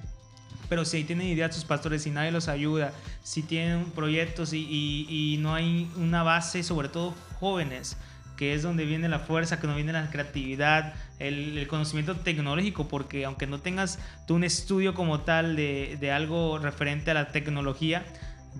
[0.68, 2.92] Pero si tienen ideas sus pastores y nadie los ayuda,
[3.22, 4.66] si tienen proyectos y-
[5.08, 7.96] y no hay una base, sobre todo jóvenes,
[8.42, 12.88] que es donde viene la fuerza, que no viene la creatividad, el, el conocimiento tecnológico,
[12.88, 17.28] porque aunque no tengas tú un estudio como tal de, de algo referente a la
[17.28, 18.04] tecnología,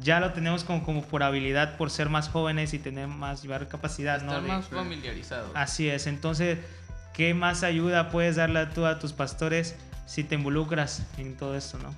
[0.01, 3.67] ya lo tenemos como, como por habilidad, por ser más jóvenes y tener más llevar
[3.67, 4.35] capacidad, ¿no?
[4.35, 5.51] Estar más familiarizado.
[5.55, 6.61] Así es, entonces,
[7.13, 9.75] ¿qué más ayuda puedes darle tú a tus pastores
[10.07, 11.93] si te involucras en todo esto, no?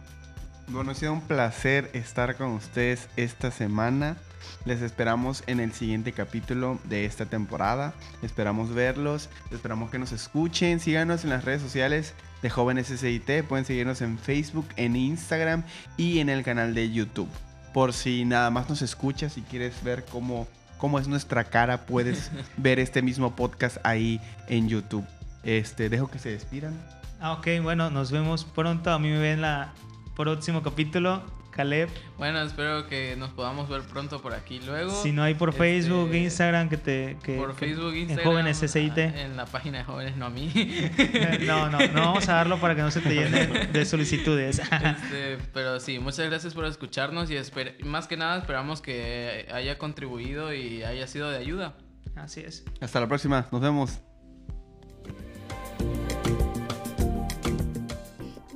[0.68, 4.16] Bueno, ha sido un placer estar con ustedes esta semana.
[4.64, 7.94] Les esperamos en el siguiente capítulo de esta temporada.
[8.22, 10.80] Esperamos verlos, esperamos que nos escuchen.
[10.80, 13.44] Síganos en las redes sociales de Jóvenes SIT.
[13.48, 15.64] Pueden seguirnos en Facebook, en Instagram
[15.96, 17.28] y en el canal de YouTube.
[17.72, 20.46] Por si nada más nos escuchas y quieres ver cómo,
[20.78, 25.04] cómo es nuestra cara, puedes ver este mismo podcast ahí en YouTube.
[25.42, 26.74] Este, dejo que se despidan.
[27.20, 28.90] Ah, ok, bueno, nos vemos pronto.
[28.90, 29.72] A mí me ven la
[30.16, 31.22] próximo capítulo.
[31.54, 31.88] Caleb,
[32.18, 34.90] Bueno, espero que nos podamos ver pronto por aquí luego.
[35.02, 37.16] si no hay por Este, Facebook, Instagram, que te...
[37.22, 38.24] Que, por que- Facebook, en Instagram.
[38.24, 38.98] Jóvenes SIT.
[38.98, 40.50] ah, En la página de jóvenes, no a mí.
[41.46, 44.58] No, no, no vamos a darlo para que no se te llene de solicitudes.
[44.58, 49.78] Este, pero sí, muchas gracias por escucharnos y esper- más que nada esperamos que haya
[49.78, 51.76] contribuido y haya sido de ayuda.
[52.16, 52.64] Así es.
[52.80, 54.00] Hasta la próxima, nos vemos.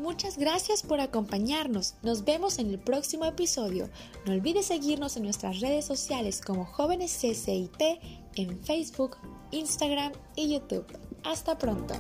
[0.08, 1.94] Muchas gracias por acompañarnos.
[2.02, 3.90] Nos vemos en el próximo episodio.
[4.24, 8.00] No olvides seguirnos en nuestras redes sociales como Jóvenes CCIT
[8.36, 9.18] en Facebook,
[9.50, 10.86] Instagram y YouTube.
[11.24, 11.94] Hasta pronto.